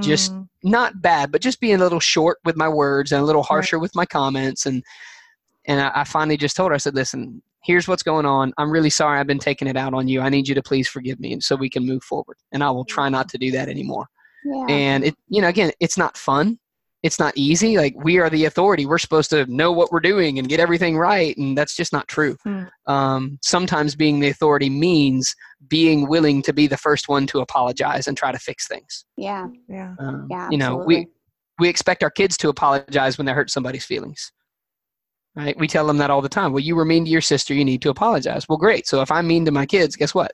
[0.00, 0.48] Just- Mm.
[0.64, 3.48] Not bad, but just being a little short with my words and a little Right.
[3.48, 4.82] harsher with my comments, and
[5.66, 7.42] and I, I finally just told her, I said, listen.
[7.64, 8.54] Here's what's going on.
[8.56, 10.20] I'm really sorry I've been taking it out on you.
[10.22, 12.36] I need you to please forgive me and so we can move forward.
[12.52, 14.06] And I will try not to do that anymore
[14.44, 14.66] yeah.
[14.68, 16.58] and it you know again it's not fun
[17.02, 20.38] it's not easy like we are the authority we're supposed to know what we're doing
[20.38, 22.64] and get everything right and that's just not true Hmm.
[22.86, 25.34] um, sometimes being the authority means
[25.68, 29.46] being willing to be the first one to apologize and try to fix things yeah.
[29.68, 29.94] Yeah.
[30.00, 30.48] um, Yeah.
[30.50, 31.06] you know we
[31.60, 34.32] we expect our kids to apologize when they hurt somebody's feelings
[35.36, 37.54] right we tell them that all the time well you were mean to your sister
[37.54, 40.32] you need to apologize well great so if i'm mean to my kids guess what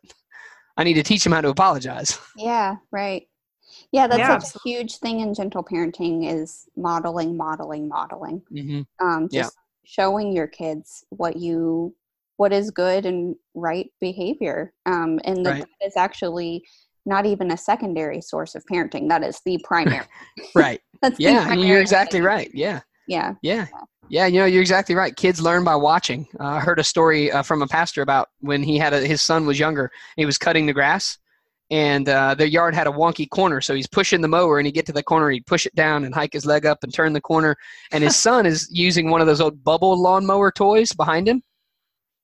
[0.79, 3.25] i need to teach them how to apologize Yeah, right.
[3.95, 8.43] Yeah, that's Yeah, such a huge thing in gentle parenting is modeling, modeling, modeling.
[8.51, 9.43] hmm Um, Yeah.
[9.45, 11.95] just showing your kids what you
[12.37, 14.73] what is good and right behavior.
[14.87, 15.61] Um, and that Right.
[15.61, 16.67] that is actually
[17.07, 19.09] not even a secondary source of parenting.
[19.11, 20.07] That is the primary.
[20.57, 22.27] right That's yeah and you're exactly thing.
[22.27, 23.35] right yeah Yeah.
[23.43, 23.67] Yeah.
[24.09, 25.17] Yeah, you know, you're exactly right.
[25.17, 26.29] Kids learn by watching.
[26.39, 29.23] Uh, I heard a story uh, from a pastor about when he had a, his
[29.23, 29.91] son was younger.
[30.17, 31.17] He was cutting the grass,
[31.71, 33.61] and uh, their yard had a wonky corner.
[33.61, 36.05] So he's pushing the mower, and he'd get to the corner, he'd push it down
[36.05, 37.57] and hike his leg up and turn the corner.
[37.93, 41.43] And his son is using one of those old bubble lawnmower toys behind him.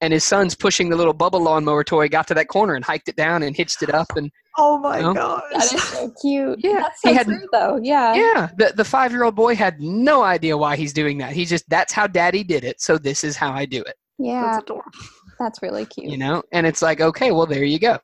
[0.02, 3.08] And his son's pushing the little bubble lawnmower toy, got to that corner and hiked
[3.10, 4.06] it down and hitched it up.
[4.16, 5.12] And Oh my No.
[5.12, 5.42] gosh.
[5.52, 6.58] That is so cute.
[6.62, 7.78] Yeah, That's he had- true though.
[7.82, 8.14] Yeah.
[8.14, 11.32] yeah, the, the five year old boy had no idea why he's doing that.
[11.32, 12.80] He's just, that's how daddy did it.
[12.80, 14.42] So this is how I do it, Yeah.
[14.52, 14.90] That's adorable.
[15.38, 16.10] That's, really cute.
[16.10, 16.42] you know?
[16.52, 17.98] And it's like, okay, well, there you go.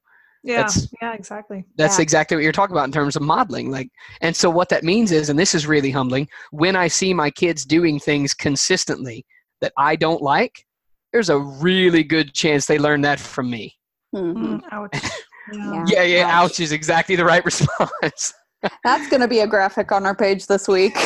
[0.47, 0.59] Yeah.
[0.59, 1.13] That's- yeah.
[1.13, 1.65] Exactly.
[1.77, 2.03] That's Yeah.
[2.03, 3.71] exactly what you're talking about in terms of modeling.
[3.71, 3.89] Like,
[4.21, 7.31] and so what that means is, and this is really humbling, when I see my
[7.31, 9.27] kids doing things consistently
[9.61, 10.65] that I don't like,
[11.13, 13.75] there's a really good chance they learn that from me.
[14.15, 14.35] Mhm.
[14.37, 14.91] Mm, ouch.
[15.53, 15.73] Yeah.
[15.73, 15.85] Yeah.
[15.87, 16.51] Yeah, yeah, Ouch.
[16.53, 18.35] ouch is exactly the right response.
[18.83, 20.97] That's going to be a graphic on our page this week.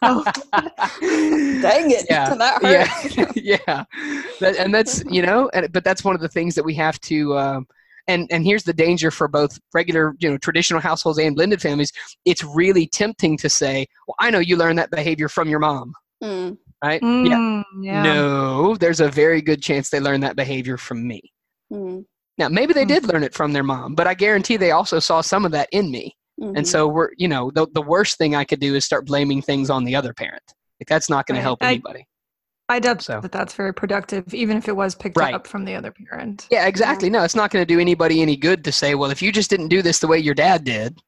[0.00, 0.24] Oh,
[1.02, 2.06] Dang it.
[2.08, 2.34] Yeah.
[2.34, 3.16] That hurt.
[3.16, 3.32] yeah,
[3.66, 3.84] yeah.
[4.40, 6.98] That, and that's you know, and, but that's one of the things that we have
[7.02, 7.36] to.
[7.36, 7.66] Um,
[8.08, 11.92] and and here's the danger for both regular, you know, traditional households and blended families.
[12.24, 15.94] It's really tempting to say, "Well, I know you learned that behavior from your mom."
[16.22, 17.04] Mm, Right?
[17.22, 17.38] Yeah.
[17.38, 18.02] mm, yeah.
[18.02, 21.22] No, there's a very good chance they learned that behavior from me.
[21.72, 22.04] mm,
[22.38, 22.88] Now, maybe they Hmm.
[22.88, 25.68] did learn it from their mom, but I guarantee they also saw some of that
[25.72, 26.16] in me.
[26.40, 26.56] mhm.
[26.56, 29.42] And so we're, you know, the, the worst thing I could do is start blaming
[29.42, 30.42] things on the other parent.
[30.80, 31.40] Like that's not going Right.
[31.40, 32.00] to help anybody.
[32.00, 32.04] I
[32.78, 33.20] doubt So.
[33.20, 35.34] that that's very productive, even if it was picked Right.
[35.34, 36.46] up from the other parent.
[36.50, 37.10] Yeah, exactly.
[37.10, 39.50] No, it's not going to do anybody any good to say, well, if you just
[39.50, 40.98] didn't do this the way your dad did,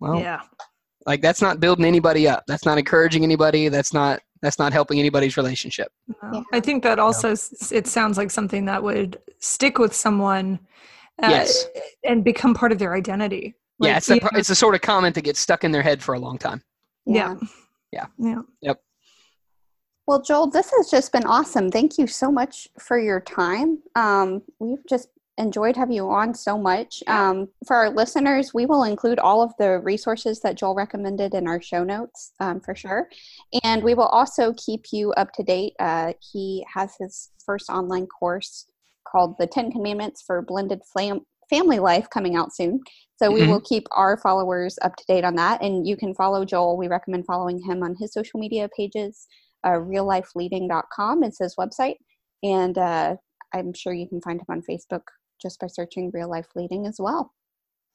[0.00, 0.40] well, yeah.
[1.06, 2.44] like that's not building anybody up.
[2.46, 3.68] That's not encouraging anybody.
[3.68, 5.88] That's not that's not helping anybody's relationship.
[6.22, 6.44] No.
[6.52, 10.58] I think that also s it sounds like something that would stick with someone
[11.22, 11.66] uh, Yes.
[12.04, 13.54] and become part of their identity.
[13.80, 16.02] yeah, it's the, you it's the sort of comment that gets stuck in their head
[16.02, 16.62] for a long time.
[17.06, 17.34] yeah.
[17.92, 18.06] Yeah.
[18.18, 18.74] Yeah.
[20.06, 21.70] Well, Joel, this has just been awesome.
[21.70, 23.78] Thank you so much for your time.
[23.96, 27.02] Um, we've just enjoyed having you on so much.
[27.08, 31.48] Um, for our listeners, we will include all of the resources that Joel recommended in
[31.48, 33.08] our show notes um, for sure.
[33.64, 35.74] And we will also keep you up to date.
[35.78, 38.66] Uh, he has his first online course
[39.06, 42.80] called The Ten Commandments for Blended Flam- Family Life coming out soon.
[43.18, 43.48] So we Mhm.
[43.48, 45.62] will keep our followers up to date on that.
[45.62, 46.76] And you can follow Joel.
[46.76, 49.26] We recommend following him on his social media pages
[49.66, 51.96] uh, reallifeleading.com is his website.
[52.42, 53.16] And uh,
[53.52, 55.02] I'm sure you can find him on Facebook
[55.42, 57.32] just by searching Real Life Leading as well.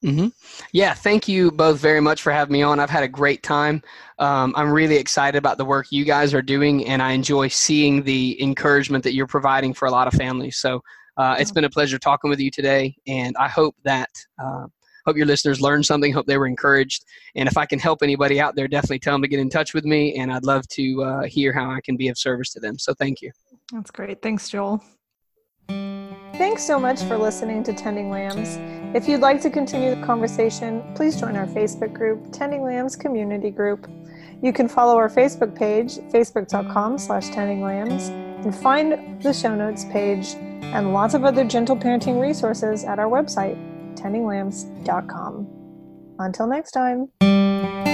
[0.03, 0.27] hmm
[0.73, 2.79] Yeah, thank you both very much for having me on.
[2.79, 3.81] I've had a great time.
[4.19, 8.03] Um, I'm really excited about the work you guys are doing, and I enjoy seeing
[8.03, 10.57] the encouragement that you're providing for a lot of families.
[10.57, 10.81] So
[11.17, 14.09] uh, it's been a pleasure talking with you today, and I hope that.
[14.43, 14.67] Uh,
[15.05, 16.13] Hope your listeners learned something.
[16.13, 17.05] Hope they were encouraged.
[17.35, 19.73] And if I can help anybody out there, definitely tell them to get in touch
[19.73, 20.15] with me.
[20.15, 22.77] And I'd love to uh, hear how I can be of service to them.
[22.77, 23.31] So thank you.
[23.71, 24.21] That's great.
[24.21, 24.83] Thanks, Joel.
[26.33, 28.57] Thanks so much for listening to Tending Lambs.
[28.95, 33.51] If you'd like to continue the conversation, please join our Facebook group, Tending Lambs Community
[33.51, 33.89] Group.
[34.41, 38.09] You can follow our Facebook page, facebook.com slash tendinglambs,
[38.43, 43.07] and find the show notes page and lots of other gentle parenting resources at our
[43.07, 43.55] website,
[43.95, 45.47] tendinglambs.com.
[46.19, 47.90] Until next time.